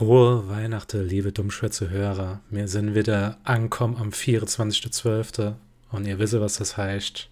Frohe 0.00 0.48
Weihnachten, 0.48 1.06
liebe 1.06 1.30
Dummschwätze-Hörer. 1.30 2.40
Wir 2.48 2.68
sind 2.68 2.94
wieder 2.94 3.36
angekommen 3.44 3.98
am 4.00 4.08
24.12. 4.08 5.56
und 5.92 6.06
ihr 6.06 6.18
wisst, 6.18 6.40
was 6.40 6.56
das 6.56 6.78
heißt. 6.78 7.28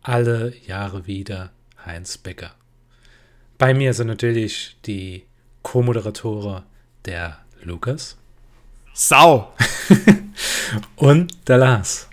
Alle 0.00 0.54
Jahre 0.66 1.06
wieder 1.06 1.50
Heinz 1.84 2.16
Becker. 2.16 2.52
Bei 3.58 3.74
mir 3.74 3.92
sind 3.92 4.06
natürlich 4.06 4.78
die 4.86 5.26
Co-Moderatoren 5.60 6.62
der 7.04 7.36
Lukas. 7.64 8.16
Sau! 8.94 9.52
und 10.96 11.48
der 11.48 11.58
Lars. 11.58 12.08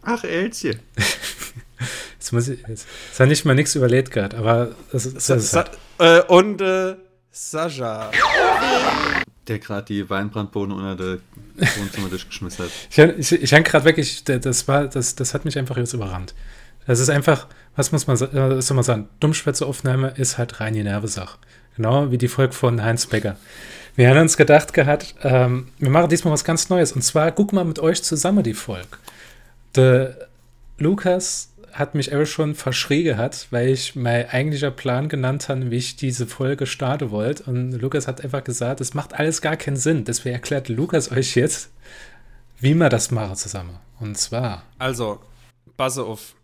Ach, 0.00 0.24
Elzje. 0.24 0.80
Jetzt 2.14 2.32
muss 2.32 2.48
ich. 2.48 2.66
Jetzt, 2.66 2.86
es 3.12 3.20
hat 3.20 3.28
nicht 3.28 3.44
mal 3.44 3.52
nichts 3.52 3.74
überlegt 3.74 4.10
gerade, 4.10 4.38
aber 4.38 4.74
das, 4.90 5.12
das 5.12 5.28
ist. 5.28 5.54
Halt. 5.54 5.72
Äh, 5.98 6.22
und 6.32 6.62
äh, 6.62 6.96
Sascha. 7.30 8.10
Der 9.48 9.58
gerade 9.58 9.86
die 9.86 10.08
Weinbrandbohnen 10.08 10.76
unter 10.76 10.94
der 10.94 11.18
Wohnzimmer 11.56 12.08
durchgeschmissen 12.08 12.64
hat. 12.64 12.72
Ich, 12.90 13.32
ich, 13.32 13.42
ich 13.42 13.52
hang 13.52 13.64
gerade 13.64 13.84
wirklich, 13.84 14.22
das, 14.24 14.68
war, 14.68 14.86
das, 14.86 15.16
das 15.16 15.34
hat 15.34 15.44
mich 15.44 15.58
einfach 15.58 15.76
jetzt 15.76 15.92
überrannt. 15.92 16.34
Das 16.86 17.00
ist 17.00 17.10
einfach, 17.10 17.46
was 17.76 17.92
muss 17.92 18.06
man, 18.06 18.16
äh, 18.16 18.62
soll 18.62 18.74
man 18.74 18.84
sagen, 18.84 19.08
Dummschwätze-Aufnahme 19.20 20.14
ist 20.16 20.38
halt 20.38 20.60
rein 20.60 20.74
die 20.74 20.82
Nervesache. 20.82 21.38
Genau 21.76 22.10
wie 22.10 22.18
die 22.18 22.28
Folge 22.28 22.52
von 22.52 22.82
Heinz 22.82 23.06
Becker. 23.06 23.36
Wir 23.94 24.08
haben 24.08 24.18
uns 24.18 24.36
gedacht 24.36 24.72
gehabt, 24.72 25.14
ähm, 25.22 25.68
wir 25.78 25.90
machen 25.90 26.08
diesmal 26.08 26.32
was 26.32 26.44
ganz 26.44 26.68
Neues. 26.68 26.92
Und 26.92 27.02
zwar 27.02 27.32
gucken 27.32 27.58
wir 27.58 27.64
mit 27.64 27.78
euch 27.78 28.02
zusammen 28.02 28.42
die 28.42 28.54
Folge. 28.54 28.88
Der 29.74 30.28
Lukas 30.78 31.51
hat 31.72 31.94
mich 31.94 32.14
aber 32.14 32.26
schon 32.26 32.54
verschrie 32.54 33.02
gehabt, 33.02 33.48
weil 33.50 33.68
ich 33.68 33.96
mein 33.96 34.28
eigentlicher 34.28 34.70
Plan 34.70 35.08
genannt 35.08 35.48
habe, 35.48 35.70
wie 35.70 35.76
ich 35.76 35.96
diese 35.96 36.26
Folge 36.26 36.66
starten 36.66 37.10
wollte. 37.10 37.44
Und 37.44 37.72
Lukas 37.72 38.06
hat 38.06 38.22
einfach 38.22 38.44
gesagt, 38.44 38.80
es 38.80 38.94
macht 38.94 39.14
alles 39.14 39.40
gar 39.40 39.56
keinen 39.56 39.76
Sinn. 39.76 40.04
Deswegen 40.04 40.34
erklärt 40.34 40.68
Lukas 40.68 41.10
euch 41.10 41.34
jetzt, 41.34 41.70
wie 42.60 42.74
wir 42.74 42.88
das 42.88 43.10
machen 43.10 43.36
zusammen. 43.36 43.78
Und 44.00 44.18
zwar. 44.18 44.64
Also, 44.78 45.20
passe 45.76 46.04
auf. 46.04 46.34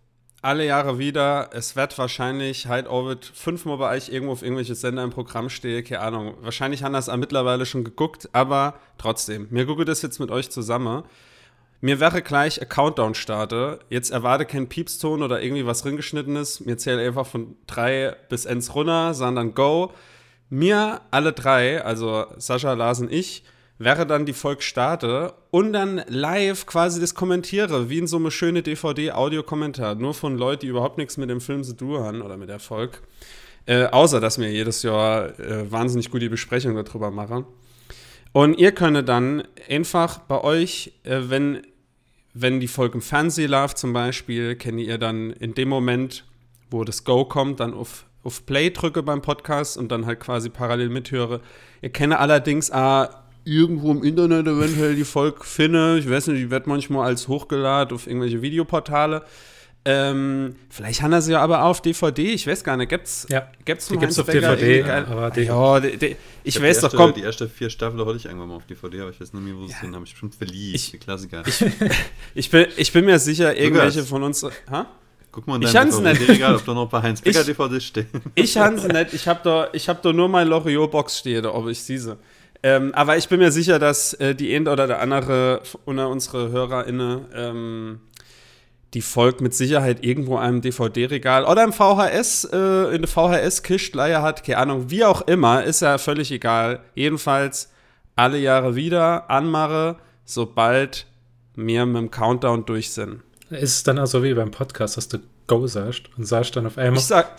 Alle 0.41 0.65
Jahre 0.65 1.01
wieder, 1.01 1.51
es 1.53 1.75
wird 1.75 1.99
wahrscheinlich 1.99 2.69
halt 2.69 2.89
Ovid 2.89 3.25
fünfmal 3.25 3.77
bei 3.77 3.97
euch 3.97 4.09
irgendwo 4.09 4.35
auf 4.35 4.43
irgendwelche 4.43 4.77
Sender 4.77 5.03
im 5.03 5.11
Programm 5.11 5.51
stehe, 5.51 5.83
keine 5.83 6.01
Ahnung. 6.01 6.35
Wahrscheinlich 6.43 6.85
haben 6.85 6.93
das 6.93 7.09
mittlerweile 7.17 7.67
schon 7.67 7.83
geguckt, 7.83 8.29
aber 8.33 8.79
trotzdem. 8.99 9.49
Mir 9.51 9.67
gucke 9.67 9.85
das 9.85 10.01
jetzt 10.01 10.21
mit 10.21 10.31
euch 10.31 10.49
zusammen. 10.49 11.03
Mir 11.81 12.01
wäre 12.01 12.23
gleich 12.23 12.61
ein 12.61 12.69
Countdown 12.69 13.15
starte. 13.15 13.79
Jetzt 13.89 14.11
erwarte 14.11 14.45
kein 14.47 14.69
Piepston 14.69 15.23
oder 15.23 15.41
irgendwie 15.41 15.65
was 15.65 15.85
ringeschnittenes. 15.85 16.61
Mir 16.61 16.77
zähle 16.77 17.07
einfach 17.07 17.27
von 17.27 17.57
drei 17.67 18.17
bis 18.29 18.47
ends 18.47 18.75
runter, 18.75 19.15
sondern 19.15 19.55
go. 19.55 19.93
Mir 20.51 21.03
alle 21.11 21.33
drei, 21.33 21.85
also 21.85 22.27
Sascha, 22.39 22.73
Lars 22.73 23.01
und 23.01 23.13
ich, 23.13 23.45
wäre 23.79 24.07
dann 24.07 24.27
die 24.27 24.33
Folge 24.33 24.63
starte 24.63 25.35
und 25.51 25.73
dann 25.73 26.03
live 26.09 26.67
quasi 26.67 27.01
das 27.01 27.15
kommentiere, 27.15 27.89
wie 27.89 27.99
in 27.99 28.07
so 28.07 28.17
eine 28.17 28.31
schöne 28.31 28.63
DVD-Audiokommentar, 28.63 29.95
nur 29.95 30.15
von 30.15 30.37
Leuten, 30.37 30.63
die 30.63 30.67
überhaupt 30.69 30.99
nichts 30.99 31.17
mit 31.17 31.31
dem 31.31 31.41
Film 31.41 31.63
zu 31.63 31.75
tun 31.75 32.03
haben 32.03 32.23
oder 32.23 32.37
mit 32.37 32.49
der 32.49 32.59
Folge. 32.59 32.99
Äh, 33.67 33.85
außer, 33.85 34.21
dass 34.21 34.39
mir 34.39 34.51
jedes 34.51 34.83
Jahr 34.83 35.39
äh, 35.39 35.71
wahnsinnig 35.71 36.11
gute 36.11 36.29
Besprechungen 36.29 36.85
darüber 36.85 37.11
machen. 37.11 37.45
Und 38.33 38.59
ihr 38.59 38.73
könnt 38.73 39.09
dann 39.09 39.45
einfach 39.69 40.19
bei 40.19 40.43
euch, 40.43 40.93
äh, 41.05 41.21
wenn, 41.29 41.63
wenn 42.35 42.61
die 42.61 42.69
Folge 42.69 42.97
im 42.97 43.03
Fernsehen 43.03 43.51
läuft 43.51 43.79
zum 43.79 43.93
Beispiel, 43.93 44.57
könnt 44.57 44.81
ihr 44.81 44.99
dann 44.99 45.31
in 45.33 45.55
dem 45.55 45.69
Moment, 45.69 46.25
wo 46.71 46.85
das 46.85 47.05
Go 47.05 47.25
kommt, 47.25 47.61
dann 47.61 47.75
auf, 47.75 48.05
auf 48.23 48.45
Play 48.47 48.71
drücke 48.71 49.03
beim 49.03 49.23
Podcast 49.23 49.77
und 49.77 49.91
dann 49.91 50.07
halt 50.07 50.21
quasi 50.21 50.51
parallel 50.51 50.91
mithöre. 50.91 51.41
Ihr 51.81 51.91
kennt 51.91 52.13
allerdings 52.13 52.71
auch 52.71 53.09
irgendwo 53.45 53.91
im 53.91 54.05
Internet 54.05 54.47
eventuell 54.47 54.95
die 54.95 55.05
Folge 55.05 55.43
finde. 55.43 55.99
Ich 55.99 56.09
weiß 56.09 56.27
nicht, 56.29 56.41
die 56.41 56.51
wird 56.51 56.67
manchmal 56.67 57.07
als 57.07 57.29
hochgeladen 57.29 57.95
auf 57.95 58.07
irgendwelche 58.07 58.43
Videoportale. 58.43 59.25
Ähm, 59.85 60.57
vielleicht 60.69 61.03
haben 61.03 61.19
sie 61.21 61.33
ja 61.33 61.41
aber 61.41 61.65
auf 61.65 61.81
DVD, 61.81 62.33
ich 62.33 62.47
weiß 62.47 62.63
gar 62.63 62.77
nicht, 62.77 62.91
gibt's, 62.91 63.27
ja, 63.31 63.49
gibt's 63.65 63.89
die 63.89 63.97
gibt's 63.97 64.19
auf 64.19 64.27
DVD, 64.27 64.83
aber 64.83 65.31
die, 65.31 65.43
ja, 65.43 65.81
die, 65.81 65.97
die, 65.97 66.07
ich, 66.45 66.57
ich 66.57 66.63
weiß 66.63 66.81
doch, 66.81 66.95
komm. 66.95 67.15
Die 67.15 67.23
erste 67.23 67.49
vier 67.49 67.71
Staffeln 67.71 68.05
hatte 68.05 68.17
ich 68.17 68.27
irgendwann 68.27 68.49
mal 68.49 68.57
auf 68.57 68.67
DVD, 68.67 69.01
aber 69.03 69.11
ich 69.11 69.21
weiß 69.21 69.33
nicht 69.33 69.43
mehr, 69.43 69.55
wo 69.57 69.67
sie 69.67 69.73
ja. 69.73 69.79
sind, 69.81 69.95
habe 69.95 70.05
ich 70.05 70.11
bestimmt 70.11 70.35
verliebt, 70.35 70.75
ich, 70.75 70.91
die 70.91 70.99
Klassiker. 70.99 71.43
Ich, 71.47 71.65
ich, 72.35 72.51
bin, 72.51 72.67
ich 72.77 72.93
bin 72.93 73.05
mir 73.05 73.19
sicher, 73.19 73.57
irgendwelche 73.57 74.03
von 74.03 74.23
uns, 74.25 74.45
ha? 74.71 74.87
Guck 75.31 75.47
mal 75.47 75.57
in 75.57 75.73
deinem 75.73 75.91
DVD-Regal, 75.91 76.57
ob 76.57 76.65
da 76.65 76.75
noch 76.75 76.83
ein 76.83 76.89
paar 76.89 77.03
Heinz 77.03 77.21
Becker 77.23 77.45
DVDs 77.45 77.85
stehen. 77.85 78.09
Ich 78.35 78.57
habe 78.57 78.75
nicht, 78.75 79.15
ich 79.15 79.29
habe 79.29 79.41
da, 79.45 79.71
hab 79.73 80.03
da 80.03 80.13
nur 80.13 80.29
meine 80.29 80.51
Loriot-Box 80.51 81.19
stehen, 81.19 81.47
ob 81.47 81.69
ich 81.69 81.85
diese. 81.85 82.19
Ähm, 82.63 82.93
aber 82.95 83.17
ich 83.17 83.29
bin 83.29 83.39
mir 83.39 83.53
sicher, 83.53 83.79
dass 83.79 84.15
äh, 84.15 84.35
die 84.35 84.55
eine 84.55 84.71
oder 84.71 84.87
der 84.87 85.01
andere 85.01 85.63
unter 85.85 86.09
unsere 86.09 86.51
HörerInnen 86.51 87.27
ähm, 87.33 88.01
die 88.95 89.03
folgt 89.03 89.41
mit 89.41 89.55
Sicherheit 89.55 90.05
irgendwo 90.05 90.37
einem 90.37 90.63
DVD-Regal 90.63 91.45
oder 91.45 91.63
im 91.63 91.73
VHS, 91.73 92.45
äh, 92.45 92.95
in 92.95 93.03
der 93.03 93.09
VHS-Kistleihe 93.09 94.23
hat, 94.23 94.45
keine 94.45 94.59
Ahnung, 94.59 94.91
wie 94.91 95.05
auch 95.05 95.23
immer, 95.23 95.63
ist 95.65 95.81
ja 95.81 95.99
völlig 95.99 96.33
egal. 96.33 96.81
Jedenfalls 96.95 97.71
alle 98.17 98.39
Jahre 98.39 98.77
wieder 98.77 99.31
anmache, 99.31 99.97
sobald 100.25 101.07
wir 101.55 101.85
mit 101.87 101.97
dem 101.97 102.11
Countdown 102.11 102.65
durch 102.65 102.93
sind. 102.93 103.23
Ist 103.51 103.75
es 103.75 103.83
dann 103.83 103.99
auch 103.99 104.07
so 104.07 104.23
wie 104.23 104.35
beim 104.35 104.51
Podcast, 104.51 104.97
dass 104.97 105.09
du 105.09 105.19
Go 105.47 105.67
sagst 105.67 106.11
und 106.17 106.25
sagst 106.25 106.57
dann 106.57 106.67
auf 106.67 106.77
einmal. 106.77 106.99
Ich 106.99 107.07
sag, 107.07 107.31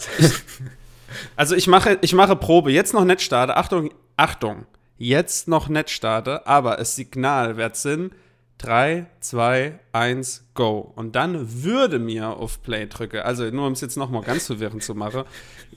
also 1.35 1.55
ich 1.55 1.67
mache, 1.67 1.99
ich 2.01 2.13
mache 2.13 2.35
Probe, 2.35 2.71
jetzt 2.71 2.93
noch 2.93 3.05
nicht 3.05 3.21
starte, 3.21 3.55
Achtung, 3.55 3.91
Achtung, 4.17 4.65
jetzt 4.97 5.47
noch 5.47 5.67
nicht 5.69 5.89
starte, 5.89 6.45
aber 6.47 6.77
das 6.77 6.95
Signal 6.95 7.57
wird 7.57 7.75
Sinn 7.75 8.11
3, 8.59 9.07
2, 9.21 9.79
1, 9.93 10.45
go. 10.53 10.91
Und 10.95 11.15
dann 11.15 11.63
würde 11.63 11.97
mir 11.97 12.29
auf 12.29 12.61
Play 12.61 12.87
drücke, 12.87 13.25
also 13.25 13.49
nur 13.49 13.65
um 13.65 13.73
es 13.73 13.81
jetzt 13.81 13.97
nochmal 13.97 14.21
ganz 14.21 14.47
verwirrend 14.47 14.83
zu 14.83 14.95
machen, 14.95 15.23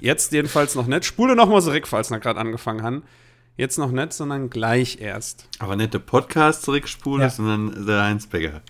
jetzt 0.01 0.33
jedenfalls 0.33 0.75
noch 0.75 0.87
nicht, 0.87 1.05
spule 1.05 1.37
nochmal 1.37 1.63
zurück, 1.63 1.87
falls 1.87 2.11
wir 2.11 2.19
gerade 2.19 2.41
angefangen 2.41 2.83
haben. 2.83 3.03
Jetzt 3.57 3.79
noch 3.79 3.93
nicht, 3.93 4.13
sondern 4.13 4.51
gleich 4.51 5.01
erst. 5.01 5.47
Aber 5.59 5.77
nicht 5.77 5.95
der 5.95 6.01
Podcast 6.01 6.63
zurückspule, 6.63 7.25
ja. 7.25 7.31
sondern 7.31 7.87
der 7.87 8.03
Heinz 8.03 8.27
Becker. 8.27 8.63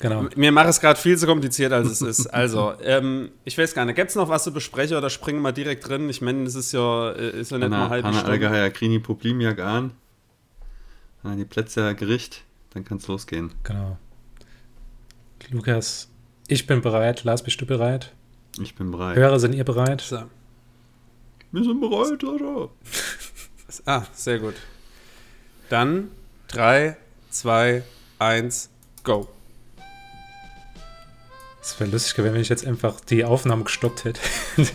Genau. 0.00 0.26
Mir 0.36 0.52
macht 0.52 0.68
es 0.68 0.80
gerade 0.80 0.98
viel 0.98 1.16
zu 1.16 1.26
kompliziert, 1.26 1.72
als 1.72 1.88
es 1.88 2.02
ist. 2.02 2.26
Also, 2.26 2.74
ähm, 2.82 3.30
ich 3.44 3.56
weiß 3.56 3.74
gar 3.74 3.84
nicht, 3.84 3.94
gibt 3.94 4.10
es 4.10 4.16
noch 4.16 4.28
was 4.28 4.44
zu 4.44 4.52
besprechen 4.52 4.96
oder 4.96 5.10
springen 5.10 5.40
wir 5.42 5.52
direkt 5.52 5.88
drin? 5.88 6.08
Ich 6.08 6.20
meine, 6.20 6.42
es 6.44 6.54
ist 6.54 6.72
ja, 6.72 7.12
äh, 7.12 7.40
ist 7.40 7.50
ja 7.50 7.58
nicht 7.58 7.70
mal 7.70 7.88
halb 7.88 8.04
Hanna 8.04 8.22
Algeheir, 8.22 8.70
Krini 8.70 8.98
Problemjag 8.98 9.60
an. 9.60 9.92
Die 11.24 11.44
Plätze 11.44 11.94
Gericht. 11.94 12.42
Dann 12.76 12.84
kann 12.84 12.98
es 12.98 13.08
losgehen. 13.08 13.50
Genau. 13.62 13.96
Lukas, 15.48 16.10
ich 16.46 16.66
bin 16.66 16.82
bereit. 16.82 17.24
Lars, 17.24 17.42
bist 17.42 17.58
du 17.58 17.64
bereit? 17.64 18.12
Ich 18.60 18.74
bin 18.74 18.90
bereit. 18.90 19.16
Hörer, 19.16 19.40
sind 19.40 19.54
ihr 19.54 19.64
bereit? 19.64 20.02
So. 20.02 20.24
Wir 21.52 21.64
sind 21.64 21.80
bereit, 21.80 22.22
oder? 22.22 22.68
ah, 23.86 24.02
sehr 24.12 24.40
gut. 24.40 24.56
Dann 25.70 26.10
3, 26.48 26.98
2, 27.30 27.82
1, 28.18 28.68
go. 29.04 29.26
Es 31.62 31.80
wäre 31.80 31.88
lustig 31.88 32.14
gewesen, 32.14 32.34
wenn 32.34 32.42
ich 32.42 32.50
jetzt 32.50 32.66
einfach 32.66 33.00
die 33.00 33.24
Aufnahme 33.24 33.64
gestoppt 33.64 34.04
hätte. 34.04 34.20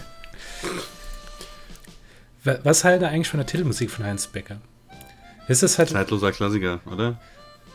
Was 2.64 2.84
halten 2.84 3.06
eigentlich 3.06 3.30
von 3.30 3.38
der 3.38 3.46
Titelmusik 3.46 3.92
von 3.92 4.04
Heinz 4.04 4.26
Becker? 4.26 4.60
Ist 5.48 5.62
es 5.62 5.78
halt. 5.78 5.90
Zeitloser 5.90 6.32
Klassiker, 6.32 6.80
oder? 6.88 7.20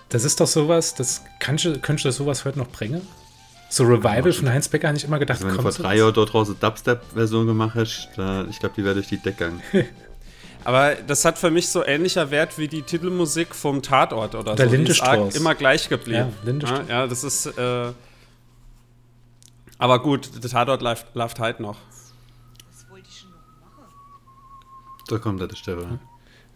Das 0.08 0.24
ist 0.24 0.40
doch 0.40 0.46
sowas, 0.46 0.94
das 0.94 1.22
kannst, 1.40 1.64
könntest 1.82 2.04
du 2.04 2.10
sowas 2.12 2.44
heute 2.44 2.58
noch 2.58 2.68
bringen? 2.68 3.06
So 3.68 3.82
Revival 3.84 4.32
von 4.32 4.48
Heinz 4.48 4.68
Becker 4.68 4.88
habe 4.88 4.96
ich 4.96 5.04
immer 5.04 5.18
gedacht, 5.18 5.42
also 5.42 5.48
Wenn 5.48 5.64
du 5.64 5.72
vor 5.72 5.82
drei 5.82 5.96
Jahren 5.96 6.14
dort 6.14 6.32
raus 6.32 6.48
eine 6.48 6.56
Dubstep-Version 6.56 7.46
gemacht 7.46 7.74
hast, 7.74 8.10
da, 8.16 8.44
ich 8.48 8.60
glaube, 8.60 8.74
die 8.76 8.84
wäre 8.84 8.94
durch 8.94 9.08
die 9.08 9.18
Decke 9.18 9.50
gegangen. 9.50 9.62
Aber 10.64 10.96
das 10.96 11.24
hat 11.24 11.38
für 11.38 11.50
mich 11.50 11.68
so 11.68 11.84
ähnlicher 11.84 12.30
Wert 12.32 12.58
wie 12.58 12.66
die 12.66 12.82
Titelmusik 12.82 13.54
vom 13.54 13.82
Tatort 13.82 14.34
oder 14.34 14.56
Der 14.56 14.66
so. 14.68 14.74
Lindestrauß. 14.74 15.22
Die 15.22 15.28
ist 15.28 15.36
immer 15.36 15.54
gleich 15.54 15.88
geblieben. 15.88 16.32
Ja, 16.44 16.52
ja, 16.52 16.82
ja, 16.88 17.06
das 17.06 17.22
ist. 17.22 17.46
Äh, 17.46 17.92
aber 19.78 20.02
gut, 20.02 20.42
der 20.42 20.50
Tatort 20.50 20.82
läuft, 20.82 21.14
läuft 21.14 21.38
halt 21.38 21.60
noch. 21.60 21.76
Was 22.68 22.90
wollte 22.90 23.08
ich 23.08 23.20
schon 23.20 23.30
noch 23.30 23.76
machen? 23.76 23.92
Da 25.08 25.18
kommt 25.18 25.40
der 25.40 25.54
Stefan. 25.54 26.00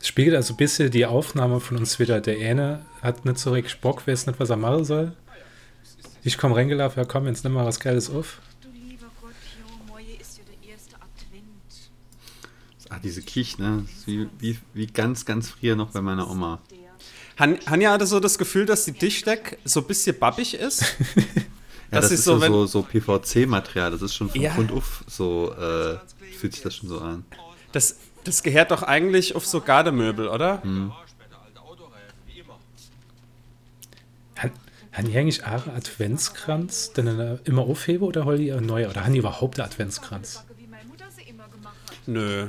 Es 0.01 0.09
spiegelt 0.09 0.35
also 0.35 0.55
ein 0.55 0.57
bisschen 0.57 0.91
die 0.91 1.05
Aufnahme 1.05 1.61
von 1.61 1.77
uns 1.77 1.99
wieder. 1.99 2.21
Der 2.21 2.39
eine 2.39 2.87
hat 3.03 3.25
nicht 3.27 3.39
so 3.39 3.53
richtig 3.53 3.81
Bock, 3.81 4.07
weiß 4.07 4.27
nicht, 4.27 4.41
was 4.41 4.49
er 4.49 4.57
machen 4.57 4.85
soll. 4.85 5.13
Ich 6.25 6.39
komme 6.39 6.57
reingelaufen, 6.57 7.03
ja 7.03 7.07
komm, 7.07 7.27
jetzt 7.27 7.45
nimm 7.45 7.53
mal 7.53 7.67
was 7.67 7.81
Geiles 7.81 8.11
auf. 8.11 8.41
Ah, 12.89 12.99
diese 13.03 13.23
Kich, 13.23 13.59
ne? 13.59 13.87
Wie, 14.05 14.29
wie, 14.41 14.59
wie 14.75 14.87
ganz, 14.87 15.25
ganz 15.25 15.51
früher 15.51 15.77
noch 15.77 15.93
bei 15.93 16.01
meiner 16.01 16.29
Oma. 16.29 16.61
Han, 17.39 17.59
Hanja 17.67 17.93
hatte 17.93 18.07
so 18.07 18.19
das 18.19 18.37
Gefühl, 18.37 18.67
dass 18.67 18.85
die 18.85 18.93
Tischdeck 18.93 19.59
so 19.65 19.81
ein 19.81 19.87
bisschen 19.87 20.19
babbig 20.19 20.55
ist. 20.55 20.83
ja, 21.17 21.23
das 21.91 22.11
ist 22.11 22.25
so, 22.25 22.39
so, 22.39 22.67
so 22.67 22.83
PVC-Material, 22.83 23.93
das 23.93 24.03
ist 24.03 24.15
schon 24.15 24.29
von 24.29 24.41
ja. 24.41 24.55
Grund 24.55 24.73
auf 24.73 25.05
so, 25.07 25.55
äh, 25.55 25.99
fühlt 26.37 26.55
sich 26.55 26.63
das 26.63 26.75
schon 26.75 26.89
so 26.89 27.01
an. 27.01 27.25
Das, 27.71 27.97
Das 28.25 28.43
gehört 28.43 28.71
doch 28.71 28.83
eigentlich 28.83 29.35
auf 29.35 29.47
so 29.47 29.61
Gardemöbel, 29.61 30.29
oder? 30.29 30.63
Hm. 30.63 30.93
Haben 34.93 35.07
die 35.07 35.17
eigentlich 35.17 35.45
auch 35.45 35.67
einen 35.67 35.77
Adventskranz, 35.77 36.93
den 36.93 37.07
er 37.07 37.39
immer 37.45 37.63
aufhebe 37.63 38.05
oder 38.05 38.25
holen 38.25 38.41
die 38.41 38.53
einen 38.53 38.67
neuen? 38.67 38.91
Oder 38.91 39.05
haben 39.05 39.13
die 39.13 39.21
überhaupt 39.21 39.59
einen 39.61 39.69
Adventskranz? 39.69 40.45
Nö. 42.07 42.49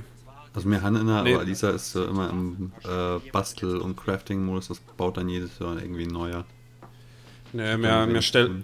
Also 0.53 0.67
mir 0.67 0.81
Hannah, 0.81 1.21
Nee. 1.21 1.33
aber 1.33 1.41
Alisa 1.43 1.69
ist 1.69 1.91
so 1.91 2.03
immer 2.03 2.29
im 2.29 2.71
äh, 2.83 3.19
Bastel- 3.31 3.77
und 3.77 3.95
Crafting-Modus. 3.95 4.69
Das 4.69 4.79
baut 4.97 5.17
dann 5.17 5.29
jedes 5.29 5.59
Jahr 5.59 5.77
irgendwie 5.79 6.03
ein 6.03 6.09
neuer. 6.09 6.43
Nö, 7.53 7.77
mir, 7.77 8.05
mir, 8.07 8.21
stell, 8.21 8.63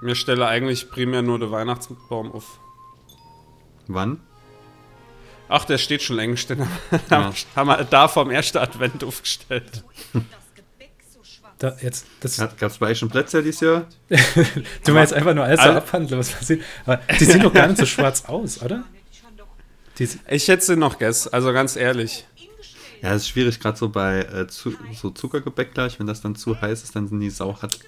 mir 0.00 0.14
stelle 0.14 0.46
eigentlich 0.46 0.90
primär 0.90 1.22
nur 1.22 1.38
den 1.38 1.50
Weihnachtsbaum 1.50 2.32
auf. 2.32 2.58
Wann? 3.88 4.20
Ach, 5.52 5.66
der 5.66 5.76
steht 5.76 6.02
schon 6.02 6.16
längst. 6.16 6.48
Den 6.48 6.66
Ja. 7.10 7.32
haben 7.54 7.68
wir 7.68 7.84
da 7.84 8.08
vom 8.08 8.30
ersten 8.30 8.56
Advent 8.58 9.04
aufgestellt. 9.04 9.84
Da, 11.58 11.76
jetzt, 11.80 12.06
das, 12.20 12.38
Gab 12.38 12.62
es 12.62 12.78
bei 12.78 12.88
euch 12.88 12.98
schon 12.98 13.10
Plätze 13.10 13.42
dieses 13.42 13.60
Jahr? 13.60 13.86
du 14.84 14.92
meinst 14.92 15.12
einfach 15.12 15.34
nur 15.34 15.44
alles 15.44 15.62
so 15.62 15.68
abhandeln, 15.68 16.18
was 16.18 16.30
passiert. 16.30 16.62
Aber 16.86 16.96
die 17.20 17.24
sehen 17.24 17.42
doch 17.42 17.52
gar 17.52 17.66
nicht 17.68 17.78
so 17.78 17.86
schwarz 17.86 18.24
aus, 18.24 18.62
oder? 18.62 18.82
Die, 19.98 20.08
Ich 20.30 20.48
hätte 20.48 20.64
sie 20.64 20.74
noch 20.76 20.98
guess, 20.98 21.28
also 21.28 21.52
ganz 21.52 21.76
ehrlich. 21.76 22.26
Ja, 23.02 23.10
es 23.14 23.22
ist 23.22 23.28
schwierig, 23.28 23.60
gerade 23.60 23.76
so 23.76 23.90
bei 23.90 24.20
äh, 24.20 24.46
zu, 24.46 24.74
so 24.94 25.10
Zuckergebäck 25.10 25.74
gleich, 25.74 25.98
wenn 26.00 26.06
das 26.06 26.20
dann 26.22 26.34
zu 26.34 26.58
heiß 26.60 26.82
ist, 26.82 26.96
dann 26.96 27.08
sind 27.08 27.20
die 27.20 27.30
sauhart. 27.30 27.78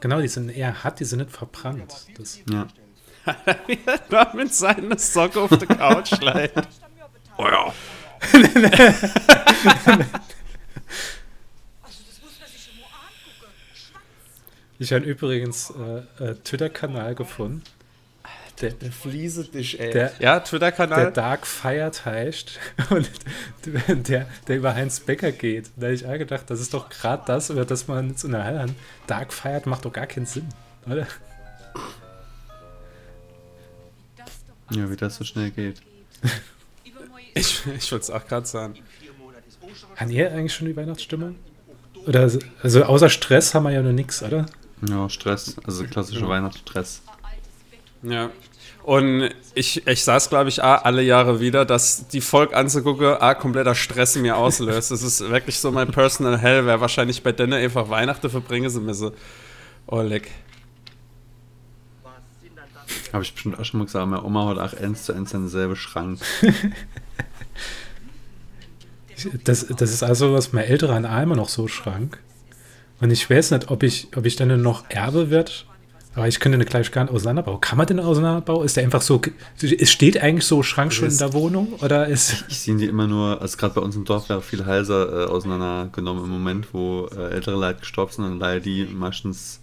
genau, 0.00 0.20
die 0.20 0.28
sind 0.28 0.48
eher 0.48 0.82
hart, 0.82 1.00
die 1.00 1.04
sind 1.04 1.18
nicht 1.18 1.30
verbrannt. 1.30 1.92
Das, 2.16 2.40
Ja. 2.50 2.66
Da 4.10 4.32
mit 4.34 4.52
seiner 4.54 4.98
Socke 4.98 5.40
auf 5.40 5.50
der 5.56 5.68
Couch 5.68 6.20
leid. 6.20 6.68
Oh 7.36 7.46
ja. 7.48 7.72
ich 14.78 14.92
habe 14.92 15.04
übrigens 15.04 15.70
äh, 15.70 15.98
äh, 16.24 16.34
Twitter-Kanal 16.36 17.14
gefunden, 17.14 17.62
der, 18.60 18.92
Fliese 18.92 19.44
dich, 19.44 19.80
ey. 19.80 19.90
Der- 19.90 20.12
ja, 20.20 20.34
der 20.38 20.44
Twitter-Kanal. 20.44 21.12
Dark 21.12 21.46
Fired 21.46 22.04
heißt 22.04 22.60
und 22.90 23.10
der, 24.08 24.28
der 24.46 24.56
über 24.56 24.74
Heinz 24.74 25.00
Becker 25.00 25.32
geht. 25.32 25.70
Da 25.76 25.86
habe 25.86 25.94
ich 25.94 26.06
auch 26.06 26.16
gedacht, 26.18 26.44
das 26.48 26.60
ist 26.60 26.72
doch 26.72 26.88
gerade 26.88 27.24
das, 27.26 27.50
über 27.50 27.64
das 27.64 27.88
man 27.88 28.10
jetzt 28.10 28.24
unterhalten. 28.24 28.76
Dark 29.06 29.32
Fired 29.32 29.66
macht 29.66 29.84
doch 29.84 29.92
gar 29.92 30.06
keinen 30.06 30.26
Sinn, 30.26 30.48
oder? 30.86 31.06
ja, 34.70 34.90
wie 34.90 34.96
das 34.96 35.16
so 35.16 35.24
schnell 35.24 35.50
geht. 35.50 35.82
Ich, 37.34 37.62
ich 37.76 37.92
wollte 37.92 38.04
es 38.04 38.10
auch 38.10 38.26
gerade 38.26 38.46
sagen. 38.46 38.74
Haben 39.96 40.10
ihr 40.10 40.32
eigentlich 40.32 40.54
schon 40.54 40.66
die 40.66 40.76
Weihnachtsstimmung? 40.76 41.36
Oder, 42.06 42.30
also 42.62 42.84
außer 42.84 43.08
Stress 43.08 43.54
haben 43.54 43.64
wir 43.64 43.72
ja 43.72 43.82
nur 43.82 43.92
nichts, 43.92 44.22
oder? 44.22 44.46
Ja, 44.88 45.08
Stress, 45.08 45.56
also 45.64 45.84
klassischer 45.84 46.28
Weihnachtsstress. 46.28 47.02
Ja. 48.02 48.30
Und 48.82 49.30
ich, 49.54 49.86
ich 49.86 50.04
saß, 50.04 50.28
glaube 50.28 50.50
ich, 50.50 50.62
auch 50.62 50.84
alle 50.84 51.02
Jahre 51.02 51.40
wieder, 51.40 51.64
dass 51.64 52.06
die 52.08 52.20
Volk 52.20 52.54
anzugucken, 52.54 53.16
ah, 53.18 53.32
kompletter 53.32 53.74
Stress 53.74 54.14
in 54.14 54.22
mir 54.22 54.36
auslöst. 54.36 54.90
Das 54.90 55.02
ist 55.02 55.20
wirklich 55.30 55.58
so 55.58 55.72
mein 55.72 55.90
Personal 55.90 56.36
Hell, 56.38 56.66
wer 56.66 56.82
wahrscheinlich 56.82 57.22
bei 57.22 57.32
denen 57.32 57.54
einfach 57.54 57.88
Weihnachten 57.88 58.28
verbringen 58.28 58.68
sie 58.68 58.80
mir 58.80 58.92
so. 58.92 59.12
Oh, 59.86 60.02
leck. 60.02 60.30
Habe 63.14 63.22
ich 63.22 63.32
bestimmt 63.32 63.60
auch 63.60 63.64
schon 63.64 63.78
mal 63.78 63.84
gesagt, 63.84 64.08
meine 64.08 64.24
Oma 64.24 64.48
hat 64.48 64.58
auch 64.58 64.80
eins 64.80 65.04
zu 65.04 65.12
eins 65.12 65.30
denselbe 65.30 65.76
Schrank. 65.76 66.18
Das, 69.44 69.64
das 69.68 69.92
ist 69.92 70.02
also, 70.02 70.34
was 70.34 70.52
mein 70.52 70.64
älterer 70.64 70.96
an 70.96 71.04
immer 71.04 71.36
noch 71.36 71.48
so 71.48 71.68
schrank. 71.68 72.18
Und 73.00 73.12
ich 73.12 73.30
weiß 73.30 73.52
nicht, 73.52 73.70
ob 73.70 73.84
ich, 73.84 74.08
ob 74.16 74.26
ich 74.26 74.34
dann 74.34 74.60
noch 74.60 74.84
Erbe 74.90 75.30
wird. 75.30 75.66
Aber 76.16 76.26
ich 76.26 76.40
könnte 76.40 76.56
eine 76.56 76.64
gleich 76.64 76.90
gar 76.90 77.04
nicht 77.04 77.14
auseinanderbauen. 77.14 77.60
Kann 77.60 77.78
man 77.78 77.86
den 77.86 78.00
auseinanderbauen? 78.00 78.66
Ist 78.66 78.76
der 78.76 78.82
einfach 78.82 79.02
so. 79.02 79.22
Es 79.62 79.90
steht 79.90 80.20
eigentlich 80.20 80.44
so 80.44 80.64
Schrank 80.64 80.92
schon 80.92 81.08
in 81.08 81.16
der 81.16 81.32
Wohnung? 81.32 81.74
Oder 81.80 82.08
ist. 82.08 82.44
Ich 82.48 82.58
sehe 82.58 82.76
die 82.76 82.86
immer 82.86 83.06
nur, 83.06 83.40
also 83.40 83.56
gerade 83.56 83.74
bei 83.74 83.80
uns 83.80 83.94
im 83.94 84.04
Dorf 84.04 84.28
wäre 84.28 84.42
viel 84.42 84.66
heiser 84.66 85.22
äh, 85.22 85.26
auseinandergenommen 85.26 86.24
im 86.24 86.30
Moment, 86.30 86.74
wo 86.74 87.06
äh, 87.16 87.30
ältere 87.30 87.54
Leute 87.54 87.80
gestorben 87.80 88.12
sind 88.12 88.24
und 88.24 88.40
leider 88.40 88.60
die 88.60 88.84
meistens 88.84 89.60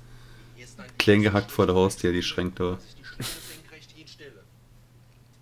klein 0.97 1.21
gehackt 1.21 1.51
vor 1.51 1.67
der 1.67 1.75
Haustür, 1.75 2.13
die 2.13 2.23
Schränke 2.23 2.63
da. 2.63 2.77
Senkrecht 3.23 3.91
hinstelle. 3.91 4.43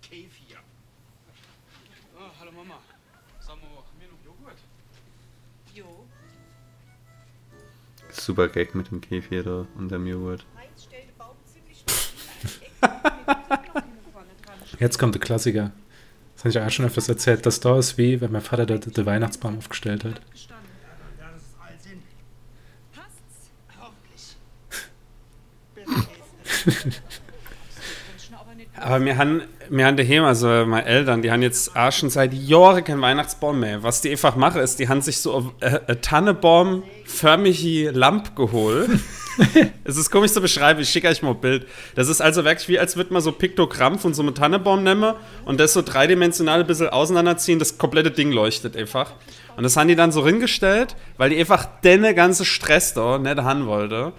Kefir. 0.02 0.58
Oh, 2.16 2.30
hallo 2.38 2.52
Mama. 2.52 2.80
Sag 3.40 3.56
mal, 3.56 3.68
haben 3.68 4.00
wir 4.00 4.08
noch 4.08 4.24
Joghurt? 4.24 4.58
Jo, 5.74 6.06
Super 8.12 8.48
Gag 8.48 8.74
mit 8.74 8.90
dem 8.90 9.00
Kefir 9.00 9.42
da 9.42 9.66
und 9.76 9.90
dem 9.90 10.06
Joghurt. 10.06 10.44
Jetzt 14.78 14.98
kommt 14.98 15.14
der 15.14 15.20
Klassiker. 15.20 15.72
Das 16.34 16.44
habe 16.44 16.50
ich 16.50 16.58
auch 16.58 16.70
schon 16.70 16.86
öfters 16.86 17.08
erzählt. 17.08 17.44
Das 17.44 17.60
da 17.60 17.78
ist 17.78 17.98
wie, 17.98 18.20
wenn 18.20 18.32
mein 18.32 18.40
Vater 18.40 18.66
den, 18.66 18.80
den 18.80 19.06
Weihnachtsbaum 19.06 19.58
aufgestellt 19.58 20.04
hat. 20.04 20.20
Ja, 21.18 21.30
das 21.32 21.42
ist 21.42 21.54
Allsinn. 21.60 22.02
Passt's? 22.94 23.50
Hoffentlich. 23.78 24.36
Aber 28.76 29.04
wir 29.04 29.18
haben, 29.18 29.42
wir 29.68 29.86
haben 29.86 29.96
daheim, 29.96 30.24
also 30.24 30.46
meine 30.46 30.84
Eltern, 30.84 31.22
die 31.22 31.30
haben 31.30 31.42
jetzt 31.42 31.76
auch 31.76 31.92
schon 31.92 32.08
seit 32.10 32.32
Jahren 32.32 32.82
keinen 32.84 33.00
Weihnachtsbaum 33.00 33.60
mehr. 33.60 33.82
Was 33.82 34.00
die 34.00 34.10
einfach 34.10 34.36
machen, 34.36 34.60
ist, 34.60 34.78
die 34.78 34.88
haben 34.88 35.02
sich 35.02 35.18
so 35.18 35.52
eine 35.60 35.88
äh, 35.88 35.96
Tannebaum-förmige 35.96 37.90
Lampe 37.90 38.30
geholt. 38.34 38.90
es 39.84 39.96
ist 39.96 40.10
komisch 40.10 40.32
zu 40.32 40.40
beschreiben, 40.40 40.80
ich 40.80 40.88
schicke 40.88 41.08
euch 41.08 41.22
mal 41.22 41.30
ein 41.30 41.40
Bild. 41.40 41.66
Das 41.94 42.08
ist 42.08 42.20
also 42.20 42.44
wirklich 42.44 42.68
wie, 42.68 42.78
als 42.78 42.96
würde 42.96 43.12
man 43.12 43.22
so 43.22 43.32
Piktogramm 43.32 43.98
von 43.98 44.14
so 44.14 44.22
einem 44.22 44.34
Tannebaum 44.34 44.82
nehmen 44.82 45.14
und 45.44 45.60
das 45.60 45.72
so 45.72 45.82
dreidimensional 45.82 46.60
ein 46.60 46.66
bisschen 46.66 46.88
auseinanderziehen, 46.88 47.58
das 47.58 47.78
komplette 47.78 48.10
Ding 48.10 48.32
leuchtet 48.32 48.76
einfach. 48.76 49.12
Und 49.56 49.64
das 49.64 49.76
haben 49.76 49.88
die 49.88 49.96
dann 49.96 50.12
so 50.12 50.24
hingestellt, 50.24 50.96
weil 51.16 51.30
die 51.30 51.38
einfach 51.38 51.66
den 51.82 52.14
ganze 52.14 52.44
Stress 52.44 52.94
da 52.94 53.18
nicht 53.18 53.36
haben 53.38 53.66
wollte. 53.66 54.12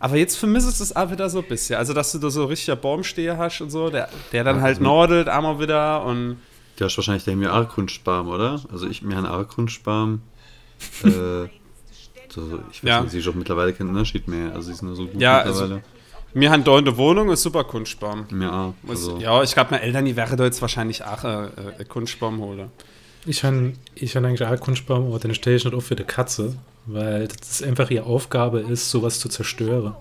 Aber 0.00 0.16
jetzt 0.16 0.36
vermisst 0.36 0.80
es 0.80 0.96
auch 0.96 1.10
wieder 1.10 1.28
so 1.30 1.38
ein 1.40 1.44
bisschen. 1.48 1.76
Also, 1.76 1.92
dass 1.92 2.10
du 2.12 2.18
da 2.18 2.30
so 2.30 2.46
richtiger 2.46 2.74
Baumsteher 2.76 3.36
hast 3.38 3.60
und 3.60 3.70
so, 3.70 3.90
der, 3.90 4.08
der 4.32 4.42
dann 4.44 4.60
halt 4.62 4.80
nordelt 4.80 5.28
einmal 5.28 5.60
wieder 5.60 6.04
und. 6.04 6.38
Du 6.76 6.84
hast 6.86 6.96
wahrscheinlich 6.96 7.24
der 7.24 7.36
mir 7.36 7.54
auch 7.54 7.68
Kunstbaum, 7.68 8.28
oder? 8.28 8.60
Also 8.72 8.86
ich, 8.88 9.02
mir 9.02 9.16
haben 9.16 9.26
auch 9.26 9.46
Kunstbaum. 9.46 10.22
Äh, 11.04 11.48
so, 12.32 12.60
ich 12.70 12.82
weiß 12.82 12.88
Ja. 12.88 13.00
nicht, 13.02 13.10
sie 13.10 13.18
ist 13.18 13.28
auch 13.28 13.34
mittlerweile 13.34 13.72
keinen 13.74 13.90
Unterschied 13.90 14.26
mehr. 14.28 14.52
Also 14.52 14.62
sie 14.68 14.72
ist 14.72 14.82
nur 14.82 14.96
so 14.96 15.06
gut 15.06 15.20
Ja, 15.20 15.40
also- 15.40 15.62
mittlerweile. 15.62 15.82
Wir 16.32 16.50
haben 16.52 16.62
da 16.62 16.78
in 16.78 16.84
der 16.84 16.96
Wohnung 16.96 17.28
ein 17.28 17.36
super 17.36 17.64
Kunstbaum. 17.64 18.24
mir 18.30 18.52
auch. 18.52 18.74
Muss- 18.82 19.08
Also, 19.08 19.18
Ja, 19.18 19.42
ich 19.42 19.52
glaube, 19.52 19.72
meine 19.72 19.82
Eltern, 19.82 20.04
die 20.04 20.14
wären 20.16 20.36
da 20.36 20.44
jetzt 20.44 20.62
wahrscheinlich 20.62 21.04
auch 21.04 21.24
äh, 21.24 21.44
äh, 21.80 21.84
Kunstbaum 21.88 22.38
holen. 22.38 22.70
Ich 23.26 23.42
habe 23.44 23.72
ich 23.96 24.16
hab 24.16 24.24
eigentlich 24.24 24.42
auch 24.44 24.50
einen 24.52 24.60
Kunstbaum, 24.60 25.06
aber 25.08 25.18
den 25.18 25.34
stelle 25.34 25.56
ich 25.56 25.64
nicht 25.64 25.74
auf 25.74 25.84
für 25.84 25.96
die 25.96 26.04
Katze, 26.04 26.54
weil 26.86 27.28
das 27.28 27.62
einfach 27.62 27.90
ihre 27.90 28.04
Aufgabe 28.04 28.60
ist, 28.60 28.90
sowas 28.90 29.20
zu 29.20 29.28
zerstören. 29.28 29.94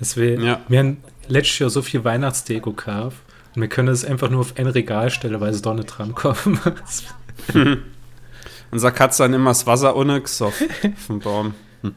Deswegen, 0.00 0.42
Ja. 0.42 0.60
wir 0.68 0.78
haben 0.80 0.96
letztes 1.28 1.58
Jahr 1.60 1.70
so 1.70 1.82
viel 1.82 2.02
Weihnachtsdeko 2.04 2.72
gekauft 2.72 3.18
und 3.54 3.62
wir 3.62 3.68
können 3.68 3.88
es 3.88 4.04
einfach 4.04 4.30
nur 4.30 4.40
auf 4.40 4.56
ein 4.56 4.66
Regal 4.66 5.10
stellen, 5.10 5.40
weil 5.40 5.52
sie 5.54 5.62
da 5.62 5.74
nicht 5.74 5.86
drankommen. 5.86 6.58
Unser 8.70 8.90
Katze 8.90 9.22
dann 9.24 9.34
immer 9.34 9.50
das 9.50 9.66
Wasser 9.66 9.94
ohne 9.96 10.20
gesoffen 10.20 10.68
vom 11.06 11.20
Baum. 11.20 11.54
Hm. 11.82 11.94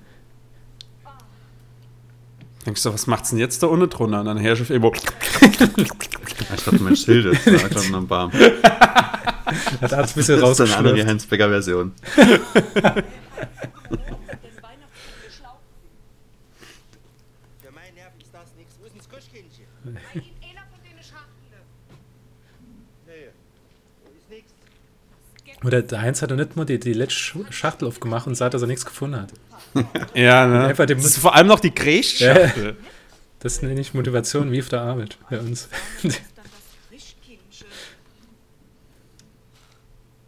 Denkst 2.66 2.84
du, 2.84 2.94
was 2.94 3.08
macht's 3.08 3.30
denn 3.30 3.40
jetzt 3.40 3.64
da 3.64 3.68
ohne 3.68 3.88
drunter? 3.88 4.20
Und 4.20 4.26
dann 4.26 4.38
herrscht 4.38 4.64
auf 4.64 4.70
irgendwo. 4.70 4.92
ich 5.42 6.64
dachte, 6.64 6.84
mein 6.84 6.96
Schild 6.96 7.26
ist 7.28 7.48
da 7.48 7.80
ein 7.98 8.08
Baum. 8.08 8.32
Hat 8.34 9.94
alles 9.94 10.12
ein 10.12 10.16
bisschen 10.16 10.42
Das 10.42 10.60
ist 10.60 10.62
eine 10.62 10.76
andere. 10.90 11.06
Heinz-Becker-Version. 11.08 11.94
Oder 25.64 25.82
der 25.82 26.02
Heinz 26.02 26.22
hat 26.22 26.30
ja 26.32 26.36
nicht 26.36 26.56
mal 26.56 26.66
die, 26.66 26.80
die 26.80 26.94
letzte 26.94 27.16
Sch- 27.20 27.52
Schachtel 27.52 27.88
aufgemacht 27.88 28.28
und 28.28 28.36
sagt, 28.36 28.54
dass 28.54 28.62
er 28.62 28.68
nichts 28.68 28.86
gefunden 28.86 29.22
hat. 29.22 29.34
Ja, 30.14 30.46
ne? 30.48 30.66
Einfach 30.68 30.86
das 30.86 31.04
ist 31.04 31.18
vor 31.18 31.36
allem 31.36 31.48
noch 31.48 31.60
die 31.60 31.74
Gräschschachtel. 31.74 32.78
Das 33.40 33.62
nenne 33.62 33.80
ich 33.80 33.94
Motivation 33.94 34.52
wie 34.52 34.62
auf 34.62 34.70
der 34.70 34.82
Arbeit 34.82 35.18
bei 35.30 35.40
uns. 35.40 35.68
Dann 36.04 36.12
das 36.12 36.20
Frischkindchen. 36.90 37.68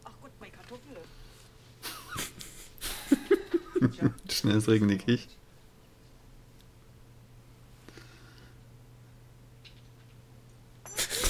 Ach 0.04 0.12
Gott, 0.22 0.32
meine 0.40 0.52
Kartoffel. 0.52 0.98
Schnell 4.30 4.58
ist 4.58 4.68
Regen 4.68 4.88
die 4.88 4.98
Kicht. 4.98 5.30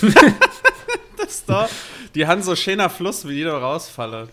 Das 1.17 1.43
da, 1.45 1.67
Die 2.13 2.27
haben 2.27 2.43
so 2.43 2.55
schöner 2.55 2.89
Fluss, 2.91 3.27
wie 3.27 3.37
die 3.37 3.43
da 3.43 3.57
rausfallen. 3.57 4.29